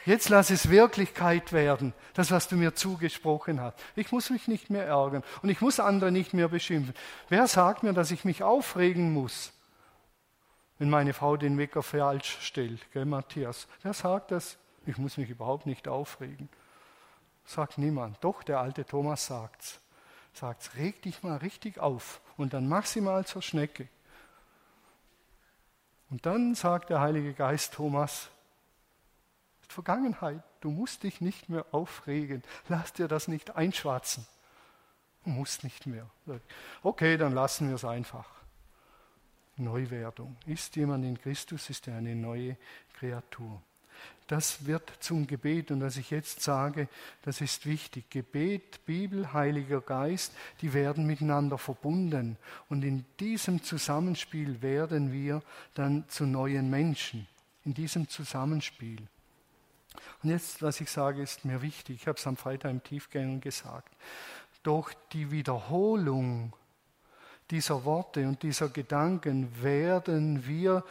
Jetzt 0.06 0.28
lass 0.28 0.50
es 0.50 0.70
Wirklichkeit 0.70 1.52
werden, 1.52 1.92
das, 2.14 2.30
was 2.30 2.46
du 2.46 2.54
mir 2.54 2.76
zugesprochen 2.76 3.60
hast. 3.60 3.76
Ich 3.96 4.12
muss 4.12 4.30
mich 4.30 4.46
nicht 4.46 4.70
mehr 4.70 4.86
ärgern 4.86 5.24
und 5.42 5.48
ich 5.48 5.60
muss 5.60 5.80
andere 5.80 6.12
nicht 6.12 6.32
mehr 6.32 6.46
beschimpfen. 6.46 6.94
Wer 7.28 7.48
sagt 7.48 7.82
mir, 7.82 7.92
dass 7.92 8.12
ich 8.12 8.24
mich 8.24 8.44
aufregen 8.44 9.12
muss, 9.12 9.52
wenn 10.78 10.90
meine 10.90 11.12
Frau 11.12 11.36
den 11.36 11.58
Wecker 11.58 11.82
falsch 11.82 12.38
stellt, 12.40 12.80
gell, 12.92 13.04
Matthias? 13.04 13.66
Wer 13.82 13.94
sagt 13.94 14.30
das? 14.30 14.58
Ich 14.86 14.96
muss 14.96 15.16
mich 15.16 15.28
überhaupt 15.28 15.66
nicht 15.66 15.88
aufregen. 15.88 16.48
Sagt 17.44 17.76
niemand. 17.76 18.22
Doch, 18.22 18.44
der 18.44 18.60
alte 18.60 18.84
Thomas 18.84 19.26
sagt's. 19.26 19.80
Sagt's, 20.32 20.76
reg 20.76 21.02
dich 21.02 21.24
mal 21.24 21.38
richtig 21.38 21.80
auf 21.80 22.20
und 22.36 22.54
dann 22.54 22.68
mach 22.68 22.86
sie 22.86 23.00
mal 23.00 23.26
zur 23.26 23.42
Schnecke. 23.42 23.88
Und 26.10 26.26
dann 26.26 26.54
sagt 26.54 26.90
der 26.90 27.00
Heilige 27.00 27.34
Geist 27.34 27.74
Thomas, 27.74 28.28
Vergangenheit. 29.72 30.42
Du 30.60 30.70
musst 30.70 31.02
dich 31.02 31.20
nicht 31.20 31.48
mehr 31.48 31.66
aufregen. 31.72 32.42
Lass 32.68 32.92
dir 32.92 33.08
das 33.08 33.28
nicht 33.28 33.56
einschwatzen. 33.56 34.26
Du 35.24 35.30
musst 35.30 35.64
nicht 35.64 35.86
mehr. 35.86 36.08
Okay, 36.82 37.16
dann 37.16 37.32
lassen 37.32 37.68
wir 37.68 37.74
es 37.74 37.84
einfach. 37.84 38.28
Neuwerdung. 39.56 40.36
Ist 40.46 40.76
jemand 40.76 41.04
in 41.04 41.18
Christus, 41.18 41.70
ist 41.70 41.88
er 41.88 41.96
eine 41.96 42.14
neue 42.14 42.56
Kreatur. 42.98 43.62
Das 44.26 44.66
wird 44.66 44.92
zum 45.00 45.26
Gebet 45.26 45.70
und 45.70 45.80
was 45.80 45.96
ich 45.96 46.10
jetzt 46.10 46.42
sage, 46.42 46.88
das 47.22 47.40
ist 47.40 47.64
wichtig. 47.64 48.10
Gebet, 48.10 48.84
Bibel, 48.84 49.32
Heiliger 49.32 49.80
Geist, 49.80 50.32
die 50.60 50.74
werden 50.74 51.06
miteinander 51.06 51.58
verbunden 51.58 52.36
und 52.68 52.84
in 52.84 53.04
diesem 53.20 53.62
Zusammenspiel 53.62 54.62
werden 54.62 55.12
wir 55.12 55.42
dann 55.74 56.08
zu 56.08 56.26
neuen 56.26 56.70
Menschen. 56.70 57.28
In 57.64 57.74
diesem 57.74 58.08
Zusammenspiel. 58.08 59.06
Und 60.22 60.30
jetzt, 60.30 60.62
was 60.62 60.80
ich 60.80 60.90
sage, 60.90 61.22
ist 61.22 61.44
mir 61.44 61.62
wichtig. 61.62 61.96
Ich 62.00 62.06
habe 62.06 62.18
es 62.18 62.26
am 62.26 62.36
Freitag 62.36 62.70
im 62.70 62.82
Tiefgängen 62.82 63.40
gesagt. 63.40 63.94
Durch 64.62 64.92
die 65.12 65.30
Wiederholung 65.30 66.52
dieser 67.50 67.84
Worte 67.84 68.26
und 68.26 68.42
dieser 68.42 68.68
Gedanken 68.68 69.62
werden 69.62 70.46
wir 70.46 70.82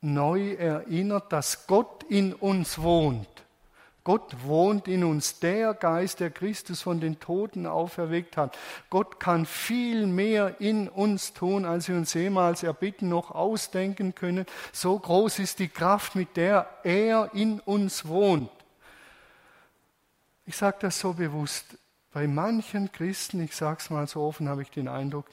neu 0.00 0.52
erinnert, 0.54 1.32
dass 1.32 1.66
Gott 1.66 2.04
in 2.04 2.32
uns 2.34 2.78
wohnt. 2.78 3.33
Gott 4.04 4.36
wohnt 4.42 4.86
in 4.86 5.02
uns, 5.02 5.40
der 5.40 5.72
Geist, 5.72 6.20
der 6.20 6.30
Christus 6.30 6.82
von 6.82 7.00
den 7.00 7.20
Toten 7.20 7.66
auferweckt 7.66 8.36
hat. 8.36 8.56
Gott 8.90 9.18
kann 9.18 9.46
viel 9.46 10.06
mehr 10.06 10.60
in 10.60 10.90
uns 10.90 11.32
tun, 11.32 11.64
als 11.64 11.88
wir 11.88 11.96
uns 11.96 12.12
jemals 12.12 12.62
erbitten 12.62 13.08
noch 13.08 13.30
ausdenken 13.30 14.14
können. 14.14 14.44
So 14.72 14.98
groß 14.98 15.38
ist 15.38 15.58
die 15.58 15.68
Kraft, 15.68 16.16
mit 16.16 16.36
der 16.36 16.68
er 16.84 17.30
in 17.32 17.60
uns 17.60 18.06
wohnt. 18.06 18.50
Ich 20.44 20.56
sage 20.56 20.76
das 20.80 21.00
so 21.00 21.14
bewusst. 21.14 21.64
Bei 22.12 22.26
manchen 22.26 22.92
Christen, 22.92 23.42
ich 23.42 23.56
sage 23.56 23.78
es 23.80 23.88
mal 23.88 24.06
so 24.06 24.20
offen, 24.22 24.50
habe 24.50 24.60
ich 24.60 24.70
den 24.70 24.86
Eindruck, 24.86 25.26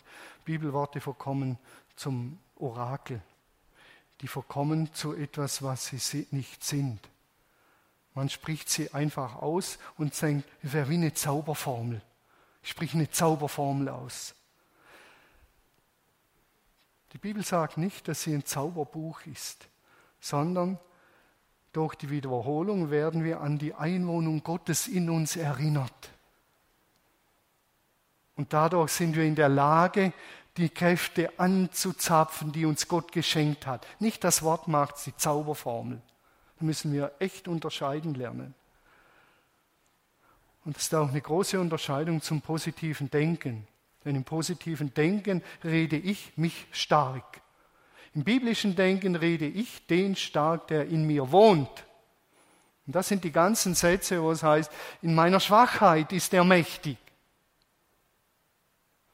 Bibelworte 0.45 1.01
verkommen 1.01 1.57
zum 1.97 2.39
Orakel. 2.55 3.21
Die 4.21 4.27
verkommen 4.27 4.93
zu 4.93 5.13
etwas, 5.13 5.61
was 5.61 5.87
sie 5.87 6.27
nicht 6.31 6.63
sind. 6.63 7.10
Man 8.13 8.29
spricht 8.29 8.69
sie 8.69 8.93
einfach 8.93 9.35
aus 9.35 9.79
und 9.97 10.13
sagt, 10.13 10.43
es 10.61 10.73
wäre 10.73 10.89
wie 10.89 10.95
eine 10.95 11.13
Zauberformel. 11.13 12.01
Ich 12.61 12.69
spreche 12.69 12.97
eine 12.97 13.09
Zauberformel 13.09 13.89
aus. 13.89 14.35
Die 17.13 17.17
Bibel 17.17 17.43
sagt 17.43 17.77
nicht, 17.77 18.07
dass 18.07 18.23
sie 18.23 18.33
ein 18.33 18.45
Zauberbuch 18.45 19.21
ist, 19.25 19.67
sondern 20.19 20.77
durch 21.73 21.95
die 21.95 22.09
Wiederholung 22.09 22.91
werden 22.91 23.23
wir 23.23 23.41
an 23.41 23.57
die 23.57 23.73
Einwohnung 23.73 24.43
Gottes 24.43 24.87
in 24.87 25.09
uns 25.09 25.35
erinnert. 25.35 26.09
Und 28.35 28.53
dadurch 28.53 28.91
sind 28.91 29.15
wir 29.15 29.23
in 29.23 29.35
der 29.35 29.49
Lage, 29.49 30.13
die 30.57 30.69
Kräfte 30.69 31.39
anzuzapfen, 31.39 32.51
die 32.51 32.65
uns 32.65 32.89
Gott 32.89 33.11
geschenkt 33.13 33.67
hat. 33.67 33.87
Nicht 33.99 34.23
das 34.23 34.43
Wort 34.43 34.67
macht 34.67 35.05
die 35.05 35.15
Zauberformel 35.15 36.01
müssen 36.61 36.93
wir 36.93 37.11
echt 37.19 37.47
unterscheiden 37.47 38.13
lernen. 38.13 38.53
Und 40.63 40.77
es 40.77 40.83
ist 40.83 40.95
auch 40.95 41.09
eine 41.09 41.21
große 41.21 41.59
Unterscheidung 41.59 42.21
zum 42.21 42.41
positiven 42.41 43.09
Denken. 43.09 43.67
Denn 44.05 44.15
im 44.15 44.23
positiven 44.23 44.93
Denken 44.93 45.43
rede 45.63 45.97
ich 45.97 46.37
mich 46.37 46.67
stark. 46.71 47.41
Im 48.13 48.23
biblischen 48.23 48.75
Denken 48.75 49.15
rede 49.15 49.47
ich 49.47 49.85
den 49.87 50.15
stark, 50.15 50.67
der 50.67 50.87
in 50.87 51.07
mir 51.07 51.31
wohnt. 51.31 51.85
Und 52.85 52.95
das 52.95 53.07
sind 53.07 53.23
die 53.23 53.31
ganzen 53.31 53.73
Sätze, 53.73 54.21
wo 54.21 54.31
es 54.31 54.43
heißt, 54.43 54.71
in 55.01 55.15
meiner 55.15 55.39
Schwachheit 55.39 56.11
ist 56.11 56.33
er 56.33 56.43
mächtig. 56.43 56.97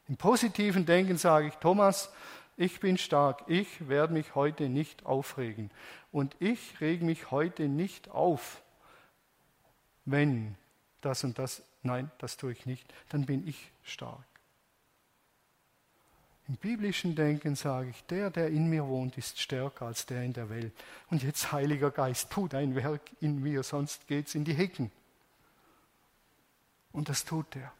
Im 0.07 0.15
positiven 0.15 0.86
Denken 0.86 1.17
sage 1.17 1.47
ich, 1.47 1.53
Thomas, 1.55 2.10
Ich 2.57 2.79
bin 2.79 2.97
stark. 2.97 3.43
Ich 3.47 3.87
werde 3.87 4.13
mich 4.13 4.33
heute 4.33 4.67
nicht 4.67 5.05
aufregen. 5.05 5.69
Und 6.11 6.35
ich 6.39 6.81
rege 6.81 7.05
mich 7.05 7.29
heute 7.29 7.67
nicht 7.67 8.09
auf, 8.09 8.63
wenn 10.05 10.55
das 11.01 11.23
und 11.23 11.37
das, 11.37 11.61
nein, 11.83 12.09
das 12.17 12.35
tue 12.37 12.51
ich 12.51 12.65
nicht, 12.65 12.91
dann 13.09 13.25
bin 13.27 13.47
ich 13.47 13.71
stark. 13.83 14.25
Im 16.47 16.55
biblischen 16.55 17.13
Denken 17.13 17.55
sage 17.55 17.89
ich, 17.89 18.03
der, 18.05 18.31
der 18.31 18.47
in 18.47 18.69
mir 18.69 18.87
wohnt, 18.87 19.17
ist 19.17 19.39
stärker 19.39 19.85
als 19.85 20.05
der 20.05 20.23
in 20.23 20.33
der 20.33 20.49
Welt. 20.49 20.73
Und 21.09 21.21
jetzt, 21.21 21.51
Heiliger 21.51 21.91
Geist, 21.91 22.31
tu 22.31 22.47
dein 22.47 22.73
Werk 22.73 23.01
in 23.19 23.43
mir, 23.43 23.63
sonst 23.63 24.07
geht's 24.07 24.33
in 24.33 24.45
die 24.45 24.53
Hecken. 24.53 24.89
Und 26.93 27.09
das 27.09 27.25
tut 27.25 27.55
er. 27.55 27.73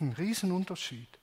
Ein 0.00 0.12
Riesenunterschied. 0.12 1.18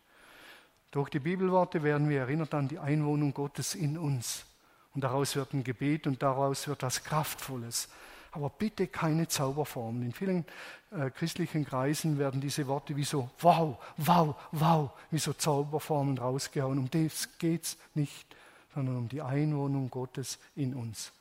Durch 0.93 1.09
die 1.09 1.17
Bibelworte 1.17 1.81
werden 1.81 2.07
wir 2.07 2.19
erinnert 2.19 2.53
an 2.53 2.67
die 2.67 2.77
Einwohnung 2.77 3.33
Gottes 3.33 3.73
in 3.73 3.97
uns. 3.97 4.45
Und 4.93 5.03
daraus 5.03 5.35
wird 5.35 5.51
ein 5.53 5.63
Gebet 5.63 6.05
und 6.05 6.21
daraus 6.21 6.67
wird 6.67 6.83
was 6.83 7.03
Kraftvolles. 7.03 7.89
Aber 8.31 8.51
bitte 8.51 8.85
keine 8.85 9.27
Zauberformeln. 9.27 10.05
In 10.05 10.11
vielen 10.11 10.45
äh, 10.91 11.09
christlichen 11.09 11.65
Kreisen 11.65 12.19
werden 12.19 12.41
diese 12.41 12.67
Worte 12.67 12.95
wie 12.95 13.05
so 13.05 13.31
wow, 13.39 13.79
wow, 13.97 14.35
wow, 14.51 14.91
wie 15.09 15.17
so 15.17 15.33
Zauberformeln 15.33 16.19
rausgehauen. 16.19 16.77
Um 16.77 16.91
das 16.91 17.27
geht 17.39 17.63
es 17.63 17.77
nicht, 17.95 18.35
sondern 18.75 18.97
um 18.97 19.09
die 19.09 19.23
Einwohnung 19.23 19.89
Gottes 19.89 20.37
in 20.55 20.75
uns. 20.75 21.11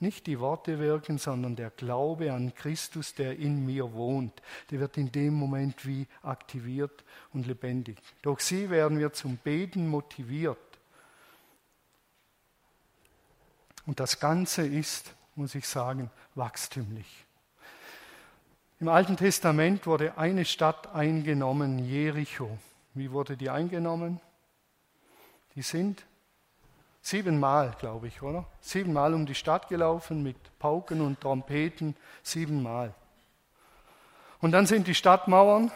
Nicht 0.00 0.26
die 0.26 0.40
Worte 0.40 0.78
wirken, 0.78 1.18
sondern 1.18 1.56
der 1.56 1.68
Glaube 1.68 2.32
an 2.32 2.54
Christus, 2.54 3.14
der 3.14 3.38
in 3.38 3.66
mir 3.66 3.92
wohnt. 3.92 4.40
Der 4.70 4.80
wird 4.80 4.96
in 4.96 5.12
dem 5.12 5.34
Moment 5.34 5.86
wie 5.86 6.06
aktiviert 6.22 7.04
und 7.34 7.46
lebendig. 7.46 7.98
Durch 8.22 8.40
sie 8.40 8.70
werden 8.70 8.98
wir 8.98 9.12
zum 9.12 9.36
Beten 9.36 9.86
motiviert. 9.88 10.58
Und 13.84 14.00
das 14.00 14.18
Ganze 14.18 14.66
ist, 14.66 15.14
muss 15.34 15.54
ich 15.54 15.68
sagen, 15.68 16.10
wachstümlich. 16.34 17.26
Im 18.78 18.88
Alten 18.88 19.18
Testament 19.18 19.86
wurde 19.86 20.16
eine 20.16 20.46
Stadt 20.46 20.94
eingenommen, 20.94 21.78
Jericho. 21.78 22.58
Wie 22.94 23.10
wurde 23.10 23.36
die 23.36 23.50
eingenommen? 23.50 24.18
Die 25.54 25.62
sind 25.62 26.06
Siebenmal, 27.02 27.74
glaube 27.78 28.08
ich, 28.08 28.22
oder? 28.22 28.44
Siebenmal 28.60 29.14
um 29.14 29.26
die 29.26 29.34
Stadt 29.34 29.68
gelaufen 29.68 30.22
mit 30.22 30.36
Pauken 30.58 31.00
und 31.00 31.20
Trompeten, 31.20 31.96
siebenmal. 32.22 32.94
Und 34.40 34.52
dann 34.52 34.66
sind 34.66 34.86
die 34.86 34.94
Stadtmauern 34.94 35.70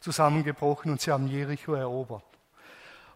zusammengebrochen 0.00 0.92
und 0.92 1.00
sie 1.00 1.10
haben 1.10 1.28
Jericho 1.28 1.74
erobert. 1.74 2.22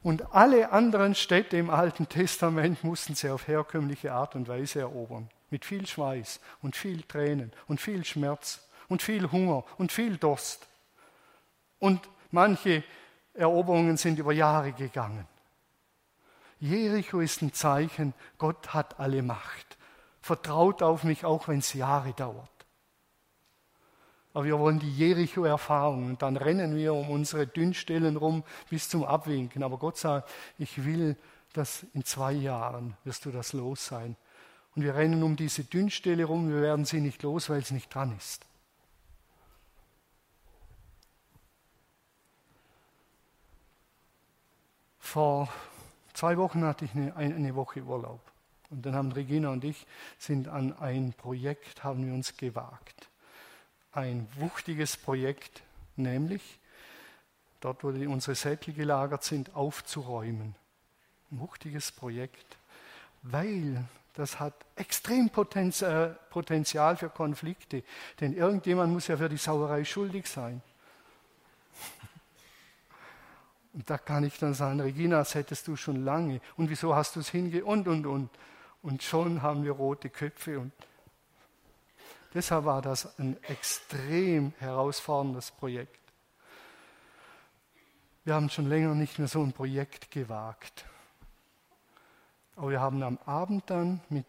Und 0.02 0.34
alle 0.34 0.72
anderen 0.72 1.14
Städte 1.14 1.56
im 1.56 1.70
Alten 1.70 2.08
Testament 2.08 2.82
mussten 2.84 3.14
sie 3.14 3.28
auf 3.28 3.46
herkömmliche 3.46 4.12
Art 4.12 4.34
und 4.34 4.48
Weise 4.48 4.80
erobern. 4.80 5.28
Mit 5.50 5.64
viel 5.64 5.86
Schweiß 5.86 6.40
und 6.62 6.74
viel 6.74 7.02
Tränen 7.02 7.52
und 7.68 7.80
viel 7.80 8.04
Schmerz 8.04 8.66
und 8.88 9.02
viel 9.02 9.30
Hunger 9.30 9.64
und 9.78 9.92
viel 9.92 10.16
Durst. 10.16 10.66
Und 11.78 12.08
manche 12.30 12.82
Eroberungen 13.34 13.96
sind 13.96 14.18
über 14.18 14.32
Jahre 14.32 14.72
gegangen. 14.72 15.26
Jericho 16.60 17.20
ist 17.20 17.40
ein 17.40 17.54
Zeichen, 17.54 18.12
Gott 18.36 18.74
hat 18.74 19.00
alle 19.00 19.22
Macht. 19.22 19.78
Vertraut 20.20 20.82
auf 20.82 21.04
mich, 21.04 21.24
auch 21.24 21.48
wenn 21.48 21.58
es 21.58 21.72
Jahre 21.72 22.12
dauert. 22.12 22.50
Aber 24.32 24.44
wir 24.44 24.58
wollen 24.58 24.78
die 24.78 24.94
Jericho-Erfahrung 24.94 26.06
und 26.06 26.22
dann 26.22 26.36
rennen 26.36 26.76
wir 26.76 26.94
um 26.94 27.10
unsere 27.10 27.46
Dünnstellen 27.46 28.16
rum 28.16 28.44
bis 28.68 28.88
zum 28.88 29.04
Abwinken. 29.04 29.62
Aber 29.62 29.78
Gott 29.78 29.96
sagt, 29.96 30.30
ich 30.58 30.84
will, 30.84 31.16
dass 31.54 31.84
in 31.94 32.04
zwei 32.04 32.32
Jahren 32.32 32.96
wirst 33.04 33.24
du 33.24 33.32
das 33.32 33.54
los 33.54 33.86
sein. 33.86 34.16
Und 34.76 34.82
wir 34.82 34.94
rennen 34.94 35.22
um 35.22 35.34
diese 35.34 35.64
Dünnstelle 35.64 36.24
rum, 36.24 36.48
wir 36.48 36.60
werden 36.60 36.84
sie 36.84 37.00
nicht 37.00 37.22
los, 37.22 37.50
weil 37.50 37.60
es 37.60 37.72
nicht 37.72 37.92
dran 37.92 38.14
ist. 38.16 38.46
Vor 44.98 45.48
Zwei 46.20 46.36
Wochen 46.36 46.64
hatte 46.64 46.84
ich 46.84 46.94
eine, 46.94 47.16
eine 47.16 47.54
Woche 47.54 47.82
Urlaub. 47.82 48.20
Und 48.68 48.84
dann 48.84 48.94
haben 48.94 49.10
Regina 49.10 49.48
und 49.48 49.64
ich 49.64 49.86
sind 50.18 50.48
an 50.48 50.78
ein 50.78 51.14
Projekt, 51.14 51.82
haben 51.82 52.06
wir 52.06 52.12
uns 52.12 52.36
gewagt. 52.36 53.08
Ein 53.92 54.28
wuchtiges 54.34 54.98
Projekt, 54.98 55.62
nämlich 55.96 56.58
dort, 57.60 57.82
wo 57.82 57.88
unsere 57.88 58.34
Sättel 58.34 58.74
gelagert 58.74 59.24
sind, 59.24 59.56
aufzuräumen. 59.56 60.54
Ein 61.30 61.40
wuchtiges 61.40 61.90
Projekt, 61.90 62.58
weil 63.22 63.82
das 64.12 64.38
hat 64.38 64.52
extrem 64.76 65.28
äh, 65.28 66.08
Potenzial 66.28 66.96
für 66.98 67.08
Konflikte. 67.08 67.82
Denn 68.20 68.34
irgendjemand 68.34 68.92
muss 68.92 69.08
ja 69.08 69.16
für 69.16 69.30
die 69.30 69.38
Sauerei 69.38 69.86
schuldig 69.86 70.26
sein. 70.26 70.60
Und 73.72 73.88
da 73.88 73.98
kann 73.98 74.24
ich 74.24 74.38
dann 74.38 74.54
sagen, 74.54 74.80
Regina, 74.80 75.18
das 75.18 75.34
hättest 75.34 75.68
du 75.68 75.76
schon 75.76 76.04
lange. 76.04 76.40
Und 76.56 76.70
wieso 76.70 76.94
hast 76.94 77.16
du 77.16 77.20
es 77.20 77.28
hinge... 77.28 77.64
Und, 77.64 77.86
und, 77.86 78.06
und. 78.06 78.30
Und 78.82 79.02
schon 79.02 79.42
haben 79.42 79.64
wir 79.64 79.72
rote 79.72 80.10
Köpfe. 80.10 80.58
Und 80.58 80.72
deshalb 82.34 82.64
war 82.64 82.82
das 82.82 83.18
ein 83.18 83.36
extrem 83.44 84.54
herausforderndes 84.58 85.52
Projekt. 85.52 86.00
Wir 88.24 88.34
haben 88.34 88.50
schon 88.50 88.68
länger 88.68 88.94
nicht 88.94 89.18
mehr 89.18 89.28
so 89.28 89.42
ein 89.42 89.52
Projekt 89.52 90.10
gewagt. 90.10 90.84
Aber 92.56 92.70
wir 92.70 92.80
haben 92.80 93.02
am 93.02 93.18
Abend 93.24 93.70
dann 93.70 94.00
mit 94.08 94.26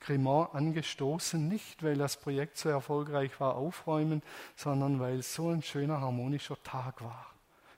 Cremant 0.00 0.54
angestoßen, 0.54 1.48
nicht 1.48 1.82
weil 1.82 1.96
das 1.96 2.18
Projekt 2.18 2.58
so 2.58 2.68
erfolgreich 2.68 3.40
war, 3.40 3.54
aufräumen, 3.56 4.22
sondern 4.54 5.00
weil 5.00 5.20
es 5.20 5.34
so 5.34 5.48
ein 5.48 5.62
schöner 5.62 6.00
harmonischer 6.00 6.62
Tag 6.62 7.02
war. 7.02 7.33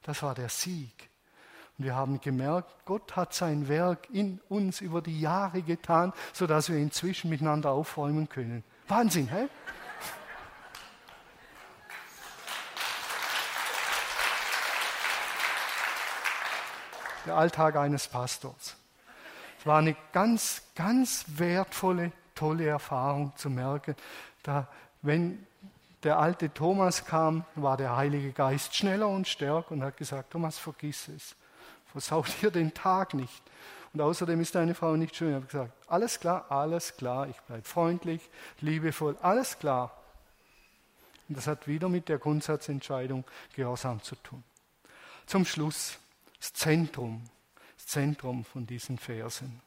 Das 0.07 0.23
war 0.23 0.37
der 0.37 0.49
Sieg. 0.49 1.11
Und 1.77 1.85
wir 1.85 1.97
haben 1.97 2.21
gemerkt, 2.21 2.73
Gott 2.85 3.17
hat 3.17 3.35
sein 3.35 3.67
Werk 3.67 4.09
in 4.09 4.41
uns 4.49 4.81
über 4.81 5.03
die 5.03 5.21
Jahre 5.21 5.63
getan, 5.63 6.13
sodass 6.33 6.69
wir 6.71 6.79
inzwischen 6.79 7.29
miteinander 7.29 7.73
aufräumen 7.73 8.29
können. 8.29 8.63
Wahnsinn, 8.87 9.29
hä? 9.29 9.49
Der 17.27 17.35
Alltag 17.35 17.75
eines 17.75 18.07
Pastors. 18.07 18.77
Es 19.59 19.67
war 19.67 19.81
eine 19.81 19.97
ganz, 20.13 20.63
ganz 20.77 21.25
wertvolle, 21.27 22.13
tolle 22.37 22.69
Erfahrung 22.69 23.33
zu 23.35 23.51
merken, 23.51 23.97
da, 24.45 24.69
wenn 25.03 25.45
der 26.07 26.19
alte 26.19 26.55
Thomas 26.55 27.05
kam, 27.05 27.45
war 27.57 27.77
der 27.77 27.97
Heilige 27.97 28.33
Geist 28.33 28.75
schneller 28.77 29.09
und 29.09 29.27
stärker 29.27 29.73
und 29.73 29.83
hat 29.83 29.97
gesagt, 29.97 30.31
Thomas, 30.31 30.57
vergiss 30.57 31.09
es. 31.09 31.35
Versaut 31.87 32.29
dir 32.41 32.53
den 32.53 32.73
Tag 32.73 33.13
nicht. 33.13 33.43
Und 33.93 34.01
außerdem 34.01 34.41
ist 34.41 34.55
deine 34.55 34.75
Frau 34.75 34.95
nicht 34.95 35.17
schön. 35.17 35.31
Ich 35.31 35.35
habe 35.35 35.47
gesagt, 35.47 35.73
alles 35.89 36.21
klar, 36.21 36.47
alles 36.49 36.97
klar, 36.97 37.29
ich 37.29 37.37
bleibe 37.41 37.65
freundlich, 37.65 38.31
liebevoll, 38.61 39.17
alles 39.21 39.59
klar. 39.59 40.01
Und 41.29 41.37
das 41.37 41.49
hat 41.49 41.67
wieder 41.67 41.89
mit 41.89 42.09
der 42.09 42.19
Grundsatzentscheidung 42.19 43.25
Gehorsam 43.57 44.01
zu 44.01 44.15
tun. 44.15 44.45
Zum 45.27 45.45
Schluss 45.45 45.99
das 46.39 46.53
Zentrum, 46.53 47.25
das 47.77 47.87
Zentrum 47.87 48.45
von 48.45 48.65
diesen 48.65 48.97
Versen. 48.97 49.61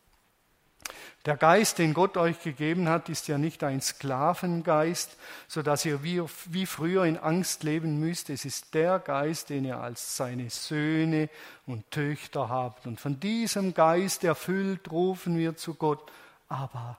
Der 1.26 1.36
Geist, 1.36 1.80
den 1.80 1.94
Gott 1.94 2.16
euch 2.16 2.42
gegeben 2.42 2.88
hat, 2.88 3.10
ist 3.10 3.28
ja 3.28 3.38
nicht 3.38 3.64
ein 3.64 3.82
Sklavengeist, 3.82 5.18
so 5.48 5.62
dass 5.62 5.84
ihr 5.84 6.02
wie, 6.02 6.24
wie 6.46 6.66
früher 6.66 7.04
in 7.06 7.18
Angst 7.18 7.64
leben 7.64 8.00
müsst. 8.00 8.30
Es 8.30 8.46
ist 8.46 8.74
der 8.74 9.00
Geist, 9.00 9.50
den 9.50 9.66
ihr 9.66 9.78
als 9.78 10.16
seine 10.16 10.50
Söhne 10.50 11.30
und 11.66 11.92
Töchter 11.92 12.48
habt. 12.48 12.88
Und 12.88 13.00
von 13.00 13.20
diesem 13.20 13.74
Geist 13.74 14.24
erfüllt 14.24 14.90
rufen 14.90 15.38
wir 15.38 15.58
zu 15.58 15.74
Gott, 15.74 16.10
aber, 16.48 16.98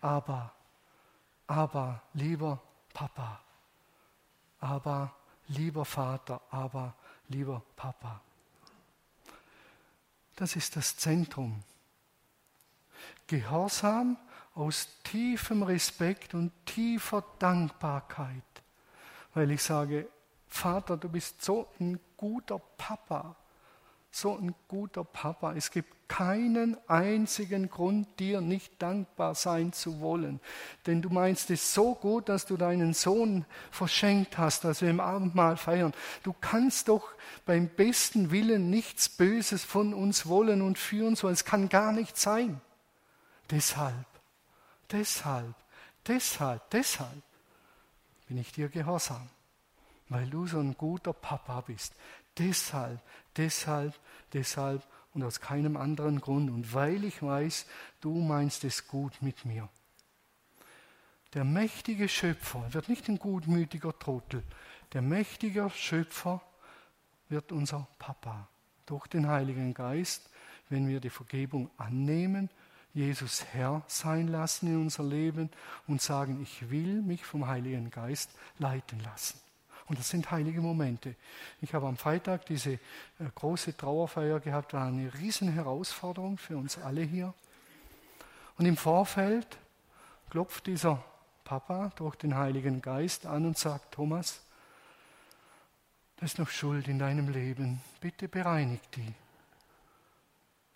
aber, 0.00 0.52
aber, 1.48 2.02
lieber 2.14 2.62
Papa, 2.94 3.40
aber, 4.60 5.12
lieber 5.48 5.84
Vater, 5.84 6.40
aber, 6.50 6.94
lieber 7.28 7.62
Papa. 7.74 8.20
Das 10.36 10.56
ist 10.56 10.76
das 10.76 10.96
Zentrum 10.96 11.62
Gehorsam 13.30 14.16
aus 14.56 14.88
tiefem 15.04 15.62
Respekt 15.62 16.34
und 16.34 16.50
tiefer 16.66 17.22
Dankbarkeit, 17.38 18.42
weil 19.34 19.52
ich 19.52 19.62
sage, 19.62 20.08
Vater, 20.48 20.96
du 20.96 21.08
bist 21.08 21.40
so 21.40 21.68
ein 21.78 22.00
guter 22.16 22.60
Papa. 22.76 23.36
so 24.10 24.36
ein 24.36 24.52
guter 24.66 25.04
Papa. 25.04 25.54
Es 25.54 25.70
gibt 25.70 26.08
keinen 26.08 26.76
einzigen 26.88 27.70
Grund, 27.70 28.18
dir 28.18 28.40
nicht 28.40 28.82
dankbar 28.82 29.36
sein 29.36 29.72
zu 29.72 30.00
wollen. 30.00 30.40
Denn 30.88 31.00
du 31.00 31.10
meinst 31.10 31.48
es 31.52 31.72
so 31.72 31.94
gut, 31.94 32.28
dass 32.28 32.46
du 32.46 32.56
deinen 32.56 32.92
Sohn 32.94 33.44
verschenkt 33.70 34.36
hast, 34.38 34.64
dass 34.64 34.82
wir 34.82 34.90
im 34.90 34.98
Abendmahl 34.98 35.56
feiern. 35.56 35.92
Du 36.24 36.34
kannst 36.40 36.88
doch 36.88 37.12
beim 37.46 37.68
besten 37.68 38.32
Willen 38.32 38.70
nichts 38.70 39.08
Böses 39.08 39.62
von 39.62 39.94
uns 39.94 40.26
wollen 40.26 40.62
und 40.62 40.76
führen 40.78 41.14
sollen. 41.14 41.34
Es 41.34 41.44
kann 41.44 41.68
gar 41.68 41.92
nicht 41.92 42.16
sein. 42.16 42.60
Deshalb, 43.50 44.06
deshalb, 44.90 45.54
deshalb, 46.06 46.70
deshalb 46.70 47.22
bin 48.28 48.38
ich 48.38 48.52
dir 48.52 48.68
gehorsam, 48.68 49.28
weil 50.08 50.30
du 50.30 50.46
so 50.46 50.60
ein 50.60 50.76
guter 50.76 51.12
Papa 51.12 51.60
bist. 51.62 51.94
Deshalb, 52.38 53.00
deshalb, 53.36 53.98
deshalb 54.32 54.86
und 55.14 55.24
aus 55.24 55.40
keinem 55.40 55.76
anderen 55.76 56.20
Grund. 56.20 56.50
Und 56.50 56.72
weil 56.72 57.04
ich 57.04 57.22
weiß, 57.22 57.66
du 58.00 58.14
meinst 58.20 58.62
es 58.64 58.86
gut 58.86 59.20
mit 59.20 59.44
mir. 59.44 59.68
Der 61.34 61.44
mächtige 61.44 62.08
Schöpfer 62.08 62.72
wird 62.72 62.88
nicht 62.88 63.08
ein 63.08 63.18
gutmütiger 63.18 63.96
Trottel. 63.98 64.42
Der 64.92 65.02
mächtige 65.02 65.70
Schöpfer 65.70 66.40
wird 67.28 67.52
unser 67.52 67.86
Papa 67.98 68.48
durch 68.86 69.06
den 69.06 69.28
Heiligen 69.28 69.74
Geist, 69.74 70.30
wenn 70.68 70.88
wir 70.88 71.00
die 71.00 71.10
Vergebung 71.10 71.70
annehmen, 71.76 72.50
Jesus 72.92 73.44
Herr 73.52 73.82
sein 73.86 74.28
lassen 74.28 74.66
in 74.66 74.76
unser 74.82 75.04
Leben 75.04 75.50
und 75.86 76.02
sagen, 76.02 76.40
ich 76.42 76.70
will 76.70 77.02
mich 77.02 77.24
vom 77.24 77.46
Heiligen 77.46 77.90
Geist 77.90 78.30
leiten 78.58 79.00
lassen. 79.00 79.38
Und 79.86 79.98
das 79.98 80.08
sind 80.08 80.30
heilige 80.30 80.60
Momente. 80.60 81.16
Ich 81.60 81.74
habe 81.74 81.86
am 81.88 81.96
Freitag 81.96 82.46
diese 82.46 82.74
äh, 82.74 82.78
große 83.34 83.76
Trauerfeier 83.76 84.38
gehabt, 84.38 84.72
war 84.72 84.86
eine 84.86 85.12
riesen 85.14 85.52
Herausforderung 85.52 86.38
für 86.38 86.56
uns 86.56 86.78
alle 86.78 87.02
hier. 87.02 87.34
Und 88.56 88.66
im 88.66 88.76
Vorfeld 88.76 89.58
klopft 90.30 90.66
dieser 90.66 91.02
Papa 91.42 91.90
durch 91.96 92.14
den 92.14 92.36
Heiligen 92.36 92.80
Geist 92.80 93.26
an 93.26 93.46
und 93.46 93.58
sagt, 93.58 93.92
Thomas, 93.92 94.42
da 96.16 96.26
ist 96.26 96.38
noch 96.38 96.50
Schuld 96.50 96.86
in 96.86 97.00
deinem 97.00 97.28
Leben. 97.28 97.80
Bitte 98.00 98.28
bereinig 98.28 98.80
die. 98.94 99.12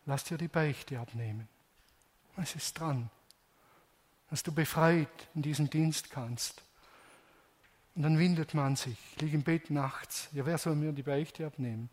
Lass 0.06 0.24
dir 0.24 0.38
die 0.38 0.48
Beichte 0.48 0.98
abnehmen. 0.98 1.48
Es 2.36 2.56
ist 2.56 2.78
dran, 2.78 3.10
dass 4.30 4.42
du 4.42 4.52
befreit 4.52 5.28
in 5.34 5.42
diesen 5.42 5.70
Dienst 5.70 6.10
kannst. 6.10 6.62
Und 7.94 8.02
dann 8.02 8.18
windet 8.18 8.54
man 8.54 8.74
sich. 8.74 8.98
Ich 9.14 9.22
liege 9.22 9.36
im 9.36 9.44
Bett 9.44 9.70
nachts. 9.70 10.28
Ja, 10.32 10.44
wer 10.44 10.58
soll 10.58 10.74
mir 10.74 10.92
die 10.92 11.04
Beichte 11.04 11.46
abnehmen? 11.46 11.88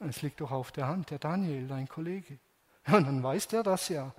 Es 0.00 0.22
liegt 0.22 0.40
doch 0.40 0.50
auf 0.50 0.72
der 0.72 0.88
Hand, 0.88 1.10
der 1.10 1.18
Daniel, 1.18 1.68
dein 1.68 1.88
Kollege. 1.88 2.38
Ja, 2.86 2.96
und 2.96 3.06
dann 3.06 3.22
weiß 3.22 3.48
der 3.48 3.62
das 3.62 3.88
ja. 3.88 4.12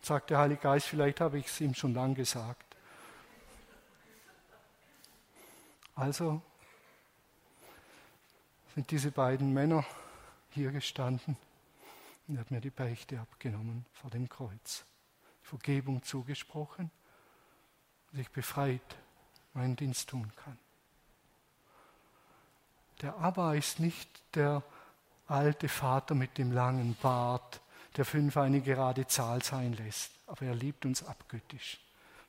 Sagt 0.00 0.30
der 0.30 0.38
Heilige 0.38 0.62
Geist, 0.62 0.86
vielleicht 0.86 1.20
habe 1.20 1.38
ich 1.38 1.46
es 1.46 1.60
ihm 1.60 1.74
schon 1.74 1.92
lang 1.92 2.14
gesagt. 2.14 2.64
Also 5.94 6.40
sind 8.74 8.90
diese 8.90 9.10
beiden 9.10 9.52
Männer 9.52 9.84
hier 10.50 10.70
gestanden 10.70 11.36
und 12.26 12.36
er 12.36 12.40
hat 12.40 12.50
mir 12.50 12.60
die 12.60 12.70
Beichte 12.70 13.20
abgenommen 13.20 13.86
vor 13.92 14.10
dem 14.10 14.28
Kreuz. 14.28 14.84
Vergebung 15.42 16.02
zugesprochen 16.02 16.90
sich 18.16 18.30
befreit 18.30 18.96
meinen 19.52 19.76
Dienst 19.76 20.08
tun 20.08 20.30
kann. 20.36 20.58
Der 23.02 23.16
Abba 23.18 23.54
ist 23.54 23.78
nicht 23.78 24.08
der 24.34 24.62
alte 25.28 25.68
Vater 25.68 26.14
mit 26.14 26.38
dem 26.38 26.52
langen 26.52 26.96
Bart, 27.00 27.60
der 27.96 28.04
fünf 28.04 28.36
eine 28.36 28.60
gerade 28.60 29.06
Zahl 29.06 29.42
sein 29.42 29.74
lässt, 29.74 30.12
aber 30.26 30.46
er 30.46 30.54
liebt 30.54 30.84
uns 30.86 31.02
abgöttisch. 31.02 31.78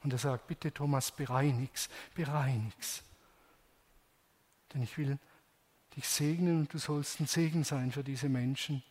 Und 0.03 0.13
er 0.13 0.19
sagt, 0.19 0.47
bitte 0.47 0.73
Thomas, 0.73 1.11
bereinig's, 1.11 1.89
bereinig's. 2.15 3.03
Denn 4.73 4.83
ich 4.83 4.97
will 4.97 5.17
dich 5.95 6.07
segnen 6.07 6.61
und 6.61 6.73
du 6.73 6.77
sollst 6.77 7.19
ein 7.19 7.27
Segen 7.27 7.63
sein 7.63 7.91
für 7.91 8.03
diese 8.03 8.29
Menschen, 8.29 8.83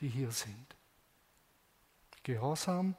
die 0.00 0.08
hier 0.08 0.30
sind. 0.30 0.66
Gehorsam 2.22 2.96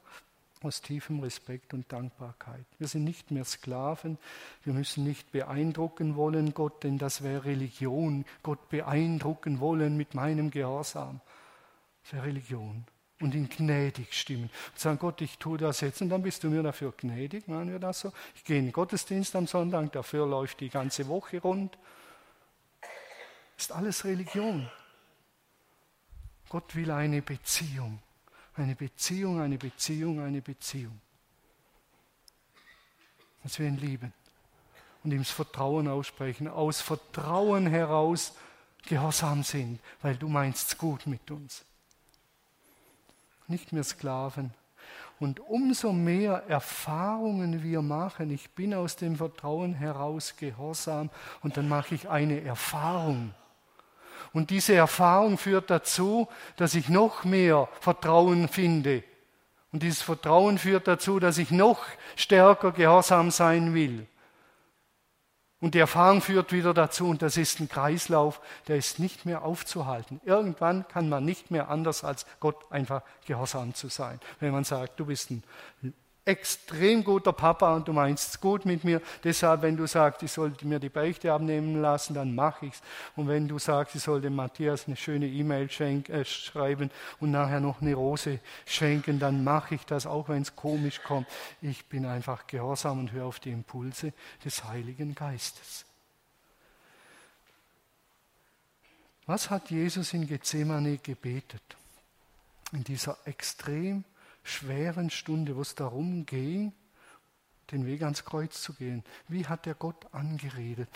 aus 0.62 0.82
tiefem 0.82 1.20
Respekt 1.20 1.72
und 1.72 1.90
Dankbarkeit. 1.90 2.64
Wir 2.78 2.86
sind 2.86 3.04
nicht 3.04 3.30
mehr 3.30 3.44
Sklaven, 3.44 4.18
wir 4.64 4.74
müssen 4.74 5.04
nicht 5.04 5.32
beeindrucken 5.32 6.16
wollen 6.16 6.52
Gott, 6.52 6.84
denn 6.84 6.98
das 6.98 7.22
wäre 7.22 7.44
Religion, 7.44 8.26
Gott 8.42 8.68
beeindrucken 8.68 9.60
wollen 9.60 9.96
mit 9.96 10.14
meinem 10.14 10.50
Gehorsam. 10.50 11.20
Das 12.02 12.12
wäre 12.12 12.26
Religion. 12.26 12.84
Und 13.20 13.34
ihn 13.34 13.50
gnädig 13.50 14.14
stimmen. 14.14 14.50
Und 14.70 14.78
sagen, 14.78 14.98
Gott, 14.98 15.20
ich 15.20 15.36
tue 15.38 15.58
das 15.58 15.82
jetzt 15.82 16.00
und 16.00 16.08
dann 16.08 16.22
bist 16.22 16.42
du 16.42 16.48
mir 16.48 16.62
dafür 16.62 16.92
gnädig, 16.96 17.48
machen 17.48 17.70
wir 17.70 17.78
das 17.78 18.00
so? 18.00 18.12
Ich 18.34 18.44
gehe 18.44 18.58
in 18.58 18.66
den 18.66 18.72
Gottesdienst 18.72 19.36
am 19.36 19.46
Sonntag, 19.46 19.92
dafür 19.92 20.26
läuft 20.26 20.60
die 20.60 20.70
ganze 20.70 21.06
Woche 21.08 21.40
rund. 21.40 21.76
ist 23.56 23.72
alles 23.72 24.04
Religion. 24.04 24.70
Gott 26.50 26.74
will 26.74 26.90
eine 26.90 27.22
Beziehung. 27.22 28.00
Eine 28.56 28.74
Beziehung, 28.74 29.40
eine 29.40 29.56
Beziehung, 29.56 30.20
eine 30.20 30.42
Beziehung. 30.42 31.00
Dass 33.42 33.58
wir 33.58 33.68
ihn 33.68 33.78
lieben 33.78 34.12
und 35.02 35.12
ihm 35.12 35.20
das 35.20 35.30
Vertrauen 35.30 35.88
aussprechen, 35.88 36.48
aus 36.48 36.80
Vertrauen 36.80 37.68
heraus 37.68 38.34
gehorsam 38.86 39.44
sind, 39.44 39.80
weil 40.02 40.16
du 40.16 40.28
meinst 40.28 40.76
gut 40.76 41.06
mit 41.06 41.30
uns. 41.30 41.64
Nicht 43.46 43.72
mehr 43.72 43.84
Sklaven. 43.84 44.52
Und 45.20 45.38
umso 45.38 45.92
mehr 45.92 46.44
Erfahrungen 46.48 47.62
wir 47.62 47.80
machen, 47.80 48.30
ich 48.30 48.50
bin 48.50 48.74
aus 48.74 48.96
dem 48.96 49.16
Vertrauen 49.16 49.74
heraus 49.74 50.34
gehorsam 50.36 51.10
und 51.42 51.56
dann 51.56 51.68
mache 51.68 51.94
ich 51.94 52.08
eine 52.08 52.40
Erfahrung 52.40 53.34
und 54.32 54.50
diese 54.50 54.74
Erfahrung 54.74 55.38
führt 55.38 55.70
dazu, 55.70 56.28
dass 56.56 56.74
ich 56.74 56.88
noch 56.88 57.24
mehr 57.24 57.68
Vertrauen 57.80 58.48
finde. 58.48 59.02
Und 59.72 59.82
dieses 59.82 60.02
Vertrauen 60.02 60.58
führt 60.58 60.88
dazu, 60.88 61.20
dass 61.20 61.38
ich 61.38 61.50
noch 61.50 61.84
stärker 62.16 62.72
gehorsam 62.72 63.30
sein 63.30 63.74
will. 63.74 64.06
Und 65.60 65.74
die 65.74 65.78
Erfahrung 65.78 66.22
führt 66.22 66.52
wieder 66.52 66.72
dazu, 66.72 67.06
und 67.08 67.20
das 67.20 67.36
ist 67.36 67.60
ein 67.60 67.68
Kreislauf, 67.68 68.40
der 68.66 68.76
ist 68.76 68.98
nicht 68.98 69.26
mehr 69.26 69.42
aufzuhalten. 69.42 70.20
Irgendwann 70.24 70.88
kann 70.88 71.08
man 71.08 71.24
nicht 71.24 71.50
mehr 71.50 71.68
anders 71.68 72.02
als 72.02 72.24
Gott 72.40 72.56
einfach 72.70 73.02
gehorsam 73.26 73.74
zu 73.74 73.88
sein. 73.88 74.20
Wenn 74.40 74.52
man 74.52 74.64
sagt, 74.64 74.98
du 74.98 75.06
bist 75.06 75.30
ein 75.30 75.42
extrem 76.30 77.02
guter 77.02 77.32
Papa 77.32 77.74
und 77.74 77.88
du 77.88 77.92
meinst 77.92 78.30
es 78.30 78.40
gut 78.40 78.64
mit 78.64 78.84
mir. 78.84 79.02
Deshalb, 79.24 79.62
wenn 79.62 79.76
du 79.76 79.86
sagst, 79.86 80.22
ich 80.22 80.30
sollte 80.30 80.66
mir 80.66 80.78
die 80.78 80.88
Beichte 80.88 81.32
abnehmen 81.32 81.82
lassen, 81.82 82.14
dann 82.14 82.34
mache 82.34 82.66
ich 82.66 82.74
es. 82.74 82.82
Und 83.16 83.26
wenn 83.26 83.48
du 83.48 83.58
sagst, 83.58 83.96
ich 83.96 84.02
sollte 84.02 84.30
Matthias 84.30 84.86
eine 84.86 84.96
schöne 84.96 85.26
E-Mail 85.26 85.68
äh, 85.68 86.24
schreiben 86.24 86.90
und 87.18 87.32
nachher 87.32 87.60
noch 87.60 87.82
eine 87.82 87.94
Rose 87.94 88.38
schenken, 88.64 89.18
dann 89.18 89.42
mache 89.42 89.74
ich 89.74 89.84
das, 89.84 90.06
auch 90.06 90.28
wenn 90.28 90.42
es 90.42 90.54
komisch 90.54 91.02
kommt. 91.02 91.26
Ich 91.60 91.86
bin 91.86 92.06
einfach 92.06 92.46
gehorsam 92.46 93.00
und 93.00 93.12
höre 93.12 93.26
auf 93.26 93.40
die 93.40 93.50
Impulse 93.50 94.12
des 94.44 94.64
Heiligen 94.64 95.14
Geistes. 95.14 95.84
Was 99.26 99.50
hat 99.50 99.70
Jesus 99.70 100.12
in 100.12 100.26
Gethsemane 100.26 100.98
gebetet? 100.98 101.62
In 102.72 102.84
dieser 102.84 103.16
extrem 103.24 104.04
schweren 104.50 105.10
Stunde, 105.10 105.56
wo 105.56 105.62
es 105.62 105.74
darum 105.74 106.26
ging, 106.26 106.72
den 107.70 107.86
Weg 107.86 108.02
ans 108.02 108.24
Kreuz 108.24 108.60
zu 108.60 108.74
gehen. 108.74 109.04
Wie 109.28 109.46
hat 109.46 109.66
er 109.66 109.74
Gott 109.74 110.12
angeredet? 110.12 110.88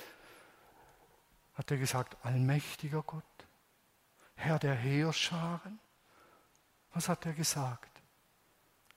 Hat 1.55 1.71
er 1.71 1.77
gesagt, 1.77 2.17
allmächtiger 2.25 3.03
Gott, 3.03 3.23
Herr 4.35 4.59
der 4.59 4.75
Heerscharen? 4.75 5.79
Was 6.93 7.09
hat 7.09 7.27
er 7.27 7.33
gesagt? 7.33 7.91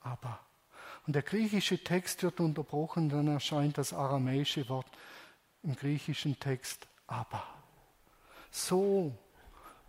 Aber. 0.01 0.39
Und 1.05 1.14
der 1.14 1.22
griechische 1.24 1.84
Text 1.84 2.24
wird 2.24 2.39
unterbrochen, 2.39 3.10
dann 3.10 3.28
erscheint 3.28 3.78
das 3.78 3.93
aramäische 3.93 4.68
Wort 4.70 4.88
im 5.64 5.76
griechischen 5.76 6.39
Text 6.39 6.88
aber. 7.08 7.43
So 8.51 9.18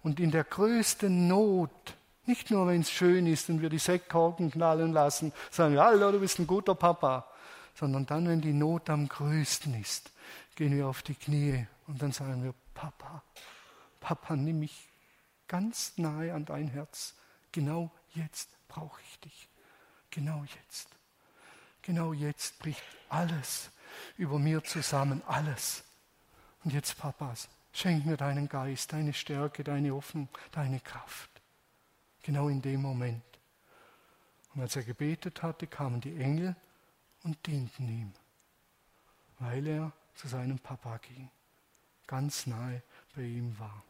und 0.03 0.21
in 0.21 0.31
der 0.31 0.45
größten 0.45 1.29
Not 1.29 1.97
nicht 2.29 2.51
nur, 2.51 2.67
wenn 2.67 2.83
es 2.83 2.91
schön 2.91 3.27
ist 3.27 3.49
und 3.49 3.61
wir 3.61 3.69
die 3.69 3.79
Sektkorken 3.79 4.51
knallen 4.51 4.93
lassen, 4.93 5.33
sagen 5.51 5.75
wir, 5.75 5.83
hallo, 5.83 6.13
du 6.13 6.21
bist 6.21 6.39
ein 6.39 6.47
guter 6.47 6.75
Papa, 6.75 7.27
sondern 7.75 8.07
dann, 8.07 8.29
wenn 8.29 8.41
die 8.41 8.53
Not 8.53 8.91
am 8.91 9.09
größten 9.09 9.81
ist, 9.81 10.13
gehen 10.55 10.77
wir 10.77 10.87
auf 10.87 11.03
die 11.03 11.15
Knie 11.15 11.67
und 11.87 12.01
dann 12.01 12.13
sagen 12.13 12.45
wir, 12.45 12.55
Papa, 12.75 13.23
Papa, 14.01 14.37
nimm 14.37 14.61
mich 14.61 14.89
ganz 15.49 15.95
nahe 15.97 16.33
an 16.33 16.45
dein 16.45 16.69
Herz. 16.69 17.15
Genau 17.51 17.91
jetzt 18.15 18.51
brauche 18.69 19.01
ich 19.03 19.21
dich. 19.21 19.49
Genau 20.11 20.45
jetzt. 20.45 20.89
Genau 21.83 22.13
jetzt 22.13 22.59
bricht 22.59 22.83
alles 23.09 23.71
über 24.17 24.39
mir 24.39 24.63
zusammen, 24.63 25.23
alles. 25.27 25.83
Und 26.63 26.73
jetzt, 26.73 26.99
Papas, 26.99 27.49
Schenk 27.73 28.07
mir 28.07 28.17
deinen 28.17 28.49
Geist, 28.49 28.93
deine 28.93 29.13
Stärke, 29.13 29.63
deine 29.63 29.93
Hoffnung, 29.93 30.29
deine 30.51 30.81
Kraft. 30.81 31.31
Genau 32.29 32.51
in 32.51 32.61
dem 32.61 32.83
Moment. 32.83 33.25
Und 34.55 34.61
als 34.61 34.77
er 34.77 34.83
gebetet 34.83 35.43
hatte, 35.43 35.67
kamen 35.67 36.03
die 36.03 36.15
Engel 36.21 36.55
und 37.23 37.47
dienten 37.47 37.89
ihm, 37.89 38.13
weil 39.39 39.67
er 39.67 39.93
zu 40.15 40.29
seinem 40.29 40.59
Papa 40.59 40.99
ging, 40.99 41.31
ganz 42.07 42.47
nahe 42.47 42.83
bei 43.17 43.23
ihm 43.23 43.59
war. 43.59 43.83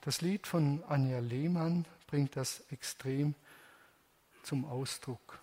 Das 0.00 0.22
Lied 0.22 0.48
von 0.48 0.82
Anja 0.88 1.20
Lehmann 1.20 1.86
bringt 2.08 2.34
das 2.34 2.64
extrem 2.72 3.36
zum 4.42 4.64
Ausdruck. 4.64 5.38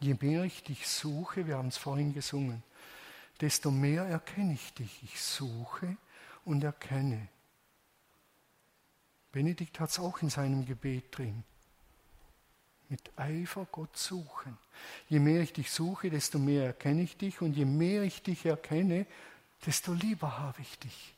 Je 0.00 0.18
mehr 0.20 0.44
ich 0.44 0.64
dich 0.64 0.86
suche, 0.86 1.46
wir 1.46 1.56
haben 1.56 1.68
es 1.68 1.78
vorhin 1.78 2.12
gesungen, 2.12 2.62
desto 3.40 3.70
mehr 3.70 4.04
erkenne 4.04 4.52
ich 4.52 4.74
dich. 4.74 5.02
Ich 5.02 5.18
suche 5.18 5.96
und 6.46 6.64
erkenne. 6.64 7.28
Benedikt 9.32 9.78
hat 9.80 9.90
es 9.90 9.98
auch 9.98 10.22
in 10.22 10.30
seinem 10.30 10.64
Gebet 10.64 11.18
drin. 11.18 11.44
Mit 12.88 13.10
Eifer 13.16 13.66
Gott 13.70 13.96
suchen. 13.96 14.56
Je 15.08 15.18
mehr 15.18 15.42
ich 15.42 15.52
dich 15.52 15.70
suche, 15.70 16.08
desto 16.08 16.38
mehr 16.38 16.64
erkenne 16.64 17.02
ich 17.02 17.16
dich. 17.18 17.42
Und 17.42 17.54
je 17.54 17.66
mehr 17.66 18.02
ich 18.02 18.22
dich 18.22 18.46
erkenne, 18.46 19.06
desto 19.66 19.92
lieber 19.92 20.38
habe 20.38 20.62
ich 20.62 20.78
dich. 20.78 21.14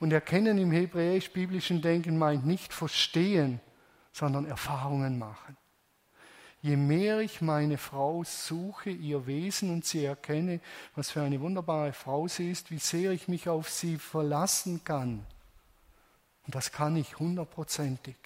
Und 0.00 0.12
erkennen 0.12 0.58
im 0.58 0.70
hebräisch-biblischen 0.70 1.82
Denken 1.82 2.16
meint 2.16 2.46
nicht 2.46 2.72
verstehen, 2.72 3.60
sondern 4.12 4.46
Erfahrungen 4.46 5.18
machen. 5.18 5.56
Je 6.60 6.76
mehr 6.76 7.20
ich 7.20 7.40
meine 7.40 7.78
Frau 7.78 8.24
suche, 8.24 8.90
ihr 8.90 9.26
Wesen 9.26 9.72
und 9.72 9.84
sie 9.84 10.04
erkenne, 10.04 10.60
was 10.96 11.10
für 11.10 11.22
eine 11.22 11.40
wunderbare 11.40 11.92
Frau 11.92 12.26
sie 12.26 12.50
ist, 12.50 12.70
wie 12.70 12.78
sehr 12.78 13.12
ich 13.12 13.28
mich 13.28 13.48
auf 13.48 13.70
sie 13.70 13.96
verlassen 13.96 14.82
kann. 14.82 15.24
Und 16.46 16.54
das 16.54 16.72
kann 16.72 16.96
ich 16.96 17.18
hundertprozentig. 17.18 18.16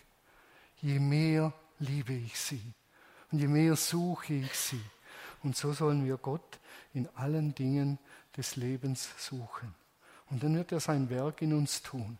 Je 0.80 0.98
mehr 0.98 1.52
liebe 1.78 2.14
ich 2.14 2.38
sie 2.38 2.62
und 3.30 3.38
je 3.38 3.48
mehr 3.48 3.76
suche 3.76 4.34
ich 4.34 4.54
sie. 4.54 4.80
Und 5.42 5.56
so 5.56 5.72
sollen 5.72 6.04
wir 6.04 6.16
Gott 6.16 6.58
in 6.94 7.08
allen 7.14 7.54
Dingen 7.54 7.98
des 8.36 8.56
Lebens 8.56 9.10
suchen. 9.18 9.74
Und 10.30 10.42
dann 10.42 10.56
wird 10.56 10.72
er 10.72 10.80
sein 10.80 11.10
Werk 11.10 11.42
in 11.42 11.52
uns 11.52 11.82
tun. 11.82 12.18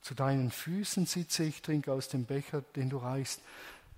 Zu 0.00 0.14
deinen 0.14 0.50
Füßen 0.50 1.06
sitze 1.06 1.44
ich, 1.44 1.60
trinke 1.60 1.92
aus 1.92 2.08
dem 2.08 2.24
Becher, 2.24 2.62
den 2.76 2.88
du 2.88 2.96
reichst. 2.96 3.40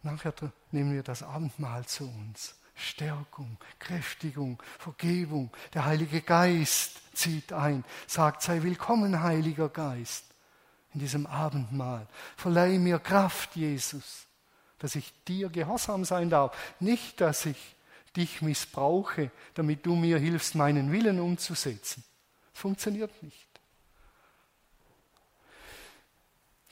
Nachher 0.03 0.33
nehmen 0.71 0.95
wir 0.95 1.03
das 1.03 1.23
Abendmahl 1.23 1.85
zu 1.87 2.05
uns. 2.05 2.55
Stärkung, 2.75 3.59
Kräftigung, 3.79 4.63
Vergebung. 4.79 5.51
Der 5.75 5.85
Heilige 5.85 6.23
Geist 6.23 7.01
zieht 7.15 7.53
ein, 7.53 7.85
sagt, 8.07 8.43
sei 8.43 8.63
willkommen, 8.63 9.23
Heiliger 9.23 9.69
Geist, 9.69 10.25
in 10.95 11.01
diesem 11.01 11.27
Abendmahl. 11.27 12.07
Verleih 12.37 12.79
mir 12.79 12.99
Kraft, 12.99 13.55
Jesus, 13.57 14.27
dass 14.79 14.95
ich 14.95 15.13
dir 15.29 15.51
gehorsam 15.51 16.05
sein 16.05 16.31
darf. 16.31 16.57
Nicht, 16.81 17.21
dass 17.21 17.45
ich 17.45 17.77
dich 18.17 18.41
missbrauche, 18.41 19.31
damit 19.55 19.85
du 19.85 19.95
mir 19.95 20.19
hilfst, 20.19 20.55
meinen 20.55 20.91
Willen 20.91 21.21
umzusetzen. 21.21 22.03
Funktioniert 22.55 23.23
nicht. 23.23 23.47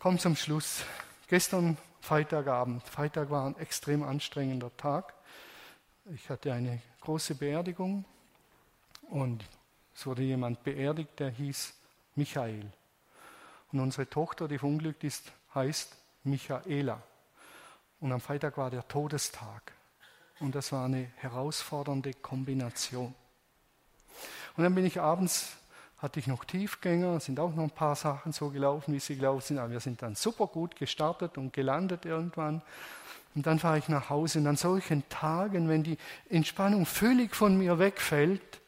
Komm 0.01 0.19
zum 0.19 0.37
Schluss. 0.37 0.85
Gestern 1.29 1.77
Freitagabend. 2.09 2.83
Freitag 2.85 3.29
war 3.29 3.45
ein 3.45 3.59
extrem 3.59 4.03
anstrengender 4.03 4.75
Tag. 4.79 5.13
Ich 6.15 6.31
hatte 6.31 6.55
eine 6.55 6.81
große 7.03 7.35
Beerdigung 7.35 8.07
und 9.11 9.45
es 9.95 10.07
wurde 10.07 10.23
jemand 10.23 10.65
beerdigt, 10.65 11.21
der 11.21 11.29
hieß 11.29 11.75
Michael. 12.15 12.65
Und 13.73 13.81
unsere 13.81 14.09
Tochter, 14.09 14.49
die 14.49 14.57
verunglückt 14.57 15.05
ist, 15.05 15.31
heißt 15.55 15.95
Michaela. 16.25 17.03
Und 18.01 18.11
am 18.11 18.23
Freitag 18.23 18.57
war 18.57 18.71
der 18.71 18.89
Todestag. 18.89 19.75
Und 20.41 20.55
das 20.55 20.73
war 20.73 20.87
eine 20.87 21.11
herausfordernde 21.17 22.15
Kombination. 22.15 23.15
Und 24.57 24.65
dann 24.65 24.75
bin 24.75 24.87
ich 24.87 24.99
abends 24.99 25.58
hatte 25.99 26.21
ich 26.21 26.29
noch 26.29 26.45
Tiefgänger, 26.45 27.19
sind 27.19 27.41
auch 27.41 27.55
noch 27.55 27.65
ein 27.65 27.71
paar 27.71 27.97
Sachen 27.97 28.33
so 28.33 28.51
gelaufen, 28.51 28.95
wie 28.95 29.01
sie 29.01 29.17
gelaufen 29.17 29.43
sind, 29.43 29.59
aber 29.59 29.73
wir 29.73 29.81
sind 29.81 30.01
dann 30.01 30.15
super 30.15 30.47
gut 30.47 30.77
gestartet 30.77 31.37
und 31.37 31.53
gelandet 31.53 32.05
irgendwann. 32.05 32.63
Und 33.35 33.47
dann 33.47 33.59
fahre 33.59 33.79
ich 33.79 33.89
nach 33.89 34.09
Hause 34.09 34.39
und 34.39 34.47
an 34.47 34.57
solchen 34.57 35.09
Tagen, 35.09 35.69
wenn 35.69 35.83
die 35.83 35.99
Entspannung 36.29 36.87
völlig 36.87 37.35
von 37.35 37.59
mir 37.59 37.79
wegfällt, 37.79 38.61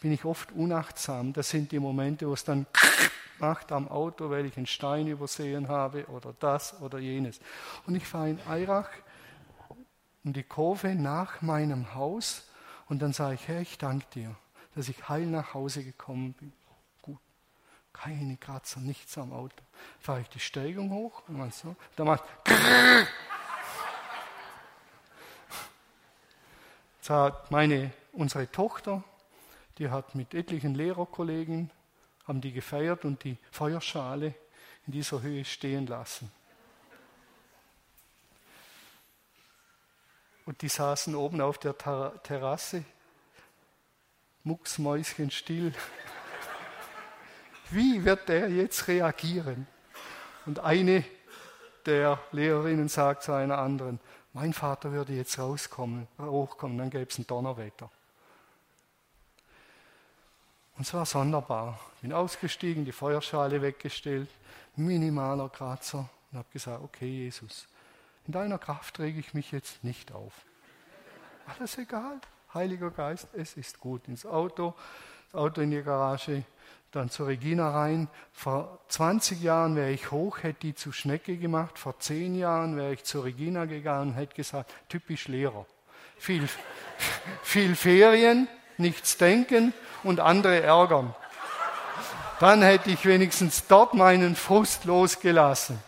bin 0.00 0.12
ich 0.12 0.24
oft 0.24 0.52
unachtsam. 0.52 1.32
Das 1.32 1.50
sind 1.50 1.72
die 1.72 1.80
Momente, 1.80 2.28
wo 2.28 2.32
es 2.32 2.44
dann 2.44 2.66
macht 3.40 3.72
am 3.72 3.88
Auto, 3.88 4.30
weil 4.30 4.46
ich 4.46 4.56
einen 4.56 4.66
Stein 4.66 5.08
übersehen 5.08 5.68
habe 5.68 6.06
oder 6.06 6.32
das 6.38 6.80
oder 6.80 7.00
jenes. 7.00 7.40
Und 7.86 7.96
ich 7.96 8.06
fahre 8.06 8.30
in 8.30 8.40
Eirach 8.48 8.90
in 10.22 10.32
die 10.32 10.44
Kurve 10.44 10.94
nach 10.94 11.42
meinem 11.42 11.94
Haus 11.94 12.48
und 12.88 13.02
dann 13.02 13.12
sage 13.12 13.34
ich, 13.34 13.48
Herr, 13.48 13.60
ich 13.60 13.78
danke 13.78 14.06
dir, 14.14 14.34
dass 14.76 14.88
ich 14.88 15.08
heil 15.08 15.26
nach 15.26 15.54
Hause 15.54 15.82
gekommen 15.82 16.34
bin 16.34 16.52
keine 18.02 18.36
Kratzer, 18.36 18.80
nichts 18.80 19.18
am 19.18 19.32
Auto. 19.32 19.56
Fahre 20.00 20.20
ich 20.20 20.28
die 20.28 20.40
Steigung 20.40 20.90
hoch 20.90 21.22
und 21.28 21.38
man 21.38 21.50
so, 21.50 21.74
da 21.96 22.04
macht 22.04 22.24
Jetzt 26.98 27.10
hat 27.10 27.50
meine, 27.50 27.90
unsere 28.12 28.50
Tochter, 28.50 29.02
die 29.78 29.88
hat 29.88 30.14
mit 30.14 30.34
etlichen 30.34 30.74
Lehrerkollegen, 30.74 31.70
haben 32.26 32.40
die 32.40 32.52
gefeiert 32.52 33.04
und 33.06 33.24
die 33.24 33.38
Feuerschale 33.50 34.34
in 34.86 34.92
dieser 34.92 35.22
Höhe 35.22 35.44
stehen 35.44 35.86
lassen. 35.86 36.30
Und 40.44 40.60
die 40.62 40.68
saßen 40.68 41.14
oben 41.14 41.40
auf 41.40 41.58
der 41.58 41.76
Terrasse, 41.78 42.84
mucksmäuschen 44.44 45.30
still. 45.30 45.72
Wie 47.70 48.04
wird 48.04 48.28
der 48.28 48.48
jetzt 48.50 48.88
reagieren? 48.88 49.66
Und 50.46 50.60
eine 50.60 51.04
der 51.86 52.18
Lehrerinnen 52.32 52.88
sagt 52.88 53.22
zu 53.22 53.32
einer 53.32 53.58
anderen, 53.58 54.00
mein 54.32 54.52
Vater 54.52 54.92
würde 54.92 55.12
jetzt 55.12 55.38
rauskommen, 55.38 56.06
hochkommen, 56.18 56.78
dann 56.78 56.90
gäbe 56.90 57.10
es 57.10 57.18
ein 57.18 57.26
Donnerwetter. 57.26 57.90
Und 60.76 60.86
es 60.86 60.94
war 60.94 61.04
sonderbar. 61.06 61.80
Bin 62.02 62.12
ausgestiegen, 62.12 62.84
die 62.84 62.92
Feuerschale 62.92 63.60
weggestellt, 63.60 64.28
minimaler 64.76 65.48
Kratzer 65.48 66.08
und 66.30 66.38
habe 66.38 66.48
gesagt, 66.52 66.82
okay 66.82 67.08
Jesus, 67.08 67.66
in 68.26 68.32
deiner 68.32 68.58
Kraft 68.58 68.94
träge 68.94 69.18
ich 69.18 69.34
mich 69.34 69.50
jetzt 69.50 69.82
nicht 69.82 70.12
auf. 70.12 70.32
Alles 71.46 71.78
egal, 71.78 72.20
Heiliger 72.54 72.90
Geist, 72.90 73.28
es 73.32 73.56
ist 73.56 73.80
gut. 73.80 74.06
Ins 74.08 74.24
Auto, 74.24 74.74
das 75.26 75.40
Auto 75.40 75.60
in 75.60 75.70
die 75.70 75.82
Garage, 75.82 76.44
dann 76.92 77.10
zur 77.10 77.26
Regina 77.26 77.70
rein. 77.70 78.08
Vor 78.32 78.80
20 78.88 79.42
Jahren 79.42 79.76
wäre 79.76 79.90
ich 79.90 80.10
hoch, 80.10 80.42
hätte 80.42 80.60
die 80.60 80.74
zu 80.74 80.92
Schnecke 80.92 81.36
gemacht. 81.36 81.78
Vor 81.78 81.98
10 81.98 82.34
Jahren 82.34 82.76
wäre 82.76 82.92
ich 82.92 83.04
zur 83.04 83.24
Regina 83.24 83.66
gegangen 83.66 84.10
und 84.10 84.14
hätte 84.14 84.34
gesagt, 84.34 84.72
typisch 84.88 85.28
Lehrer. 85.28 85.66
Viel, 86.18 86.48
viel 87.42 87.76
Ferien, 87.76 88.48
nichts 88.78 89.16
denken 89.18 89.74
und 90.02 90.20
andere 90.20 90.62
ärgern. 90.62 91.14
Dann 92.40 92.62
hätte 92.62 92.90
ich 92.90 93.04
wenigstens 93.04 93.66
dort 93.66 93.94
meinen 93.94 94.36
Frust 94.36 94.84
losgelassen. 94.84 95.78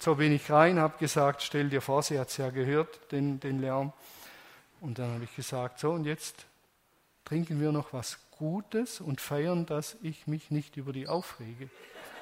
So 0.00 0.16
bin 0.16 0.32
ich 0.32 0.50
rein, 0.50 0.80
habe 0.80 0.98
gesagt, 0.98 1.42
stell 1.42 1.68
dir 1.68 1.80
vor, 1.80 2.02
sie 2.02 2.18
hat 2.18 2.28
es 2.28 2.36
ja 2.36 2.50
gehört, 2.50 3.12
den, 3.12 3.38
den 3.38 3.60
Lärm. 3.60 3.92
Und 4.80 4.98
dann 4.98 5.14
habe 5.14 5.22
ich 5.24 5.36
gesagt, 5.36 5.78
so 5.78 5.92
und 5.92 6.04
jetzt 6.04 6.44
trinken 7.24 7.60
wir 7.60 7.70
noch 7.70 7.92
was 7.92 8.18
Gutes 8.42 9.00
und 9.00 9.20
feiern, 9.20 9.66
dass 9.66 9.96
ich 10.02 10.26
mich 10.26 10.50
nicht 10.50 10.76
über 10.76 10.92
die 10.92 11.06
aufrege. 11.06 11.70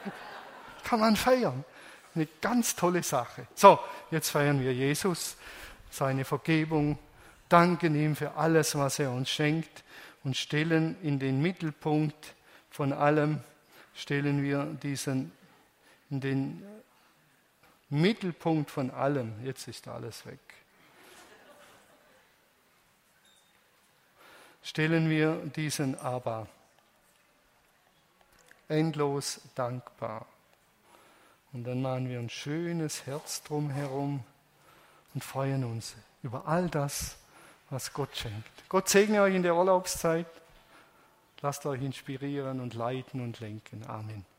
Kann 0.85 1.01
man 1.01 1.17
feiern. 1.17 1.65
Eine 2.15 2.29
ganz 2.43 2.77
tolle 2.77 3.03
Sache. 3.03 3.47
So, 3.55 3.79
jetzt 4.11 4.29
feiern 4.29 4.61
wir 4.61 4.75
Jesus, 4.75 5.39
seine 5.91 6.27
Vergebung, 6.27 6.99
danken 7.49 7.95
ihm 7.95 8.17
für 8.17 8.35
alles, 8.35 8.77
was 8.77 8.99
er 8.99 9.13
uns 9.13 9.31
schenkt 9.31 9.83
und 10.23 10.37
stellen 10.37 10.95
in 11.03 11.19
den 11.19 11.41
Mittelpunkt 11.41 12.35
von 12.69 12.93
allem, 12.93 13.41
stellen 13.95 14.43
wir 14.43 14.67
diesen, 14.83 15.33
in 16.11 16.21
den 16.21 16.63
Mittelpunkt 17.89 18.71
von 18.71 18.91
allem, 18.91 19.43
jetzt 19.43 19.69
ist 19.69 19.89
alles 19.89 20.27
weg. 20.27 20.50
Stellen 24.63 25.09
wir 25.09 25.37
diesen 25.57 25.99
aber 25.99 26.47
endlos 28.69 29.41
dankbar. 29.55 30.27
Und 31.53 31.65
dann 31.65 31.83
machen 31.83 32.09
wir 32.09 32.19
ein 32.19 32.31
schönes 32.31 33.07
Herz 33.07 33.43
drumherum 33.43 34.23
und 35.15 35.25
freuen 35.25 35.65
uns 35.65 35.95
über 36.23 36.47
all 36.47 36.69
das, 36.69 37.17
was 37.71 37.93
Gott 37.93 38.17
schenkt. 38.17 38.69
Gott 38.69 38.89
segne 38.89 39.23
euch 39.23 39.35
in 39.35 39.43
der 39.43 39.57
Urlaubszeit. 39.57 40.27
Lasst 41.41 41.65
euch 41.67 41.83
inspirieren 41.83 42.61
und 42.61 42.75
leiten 42.75 43.21
und 43.21 43.41
lenken. 43.41 43.85
Amen. 43.87 44.31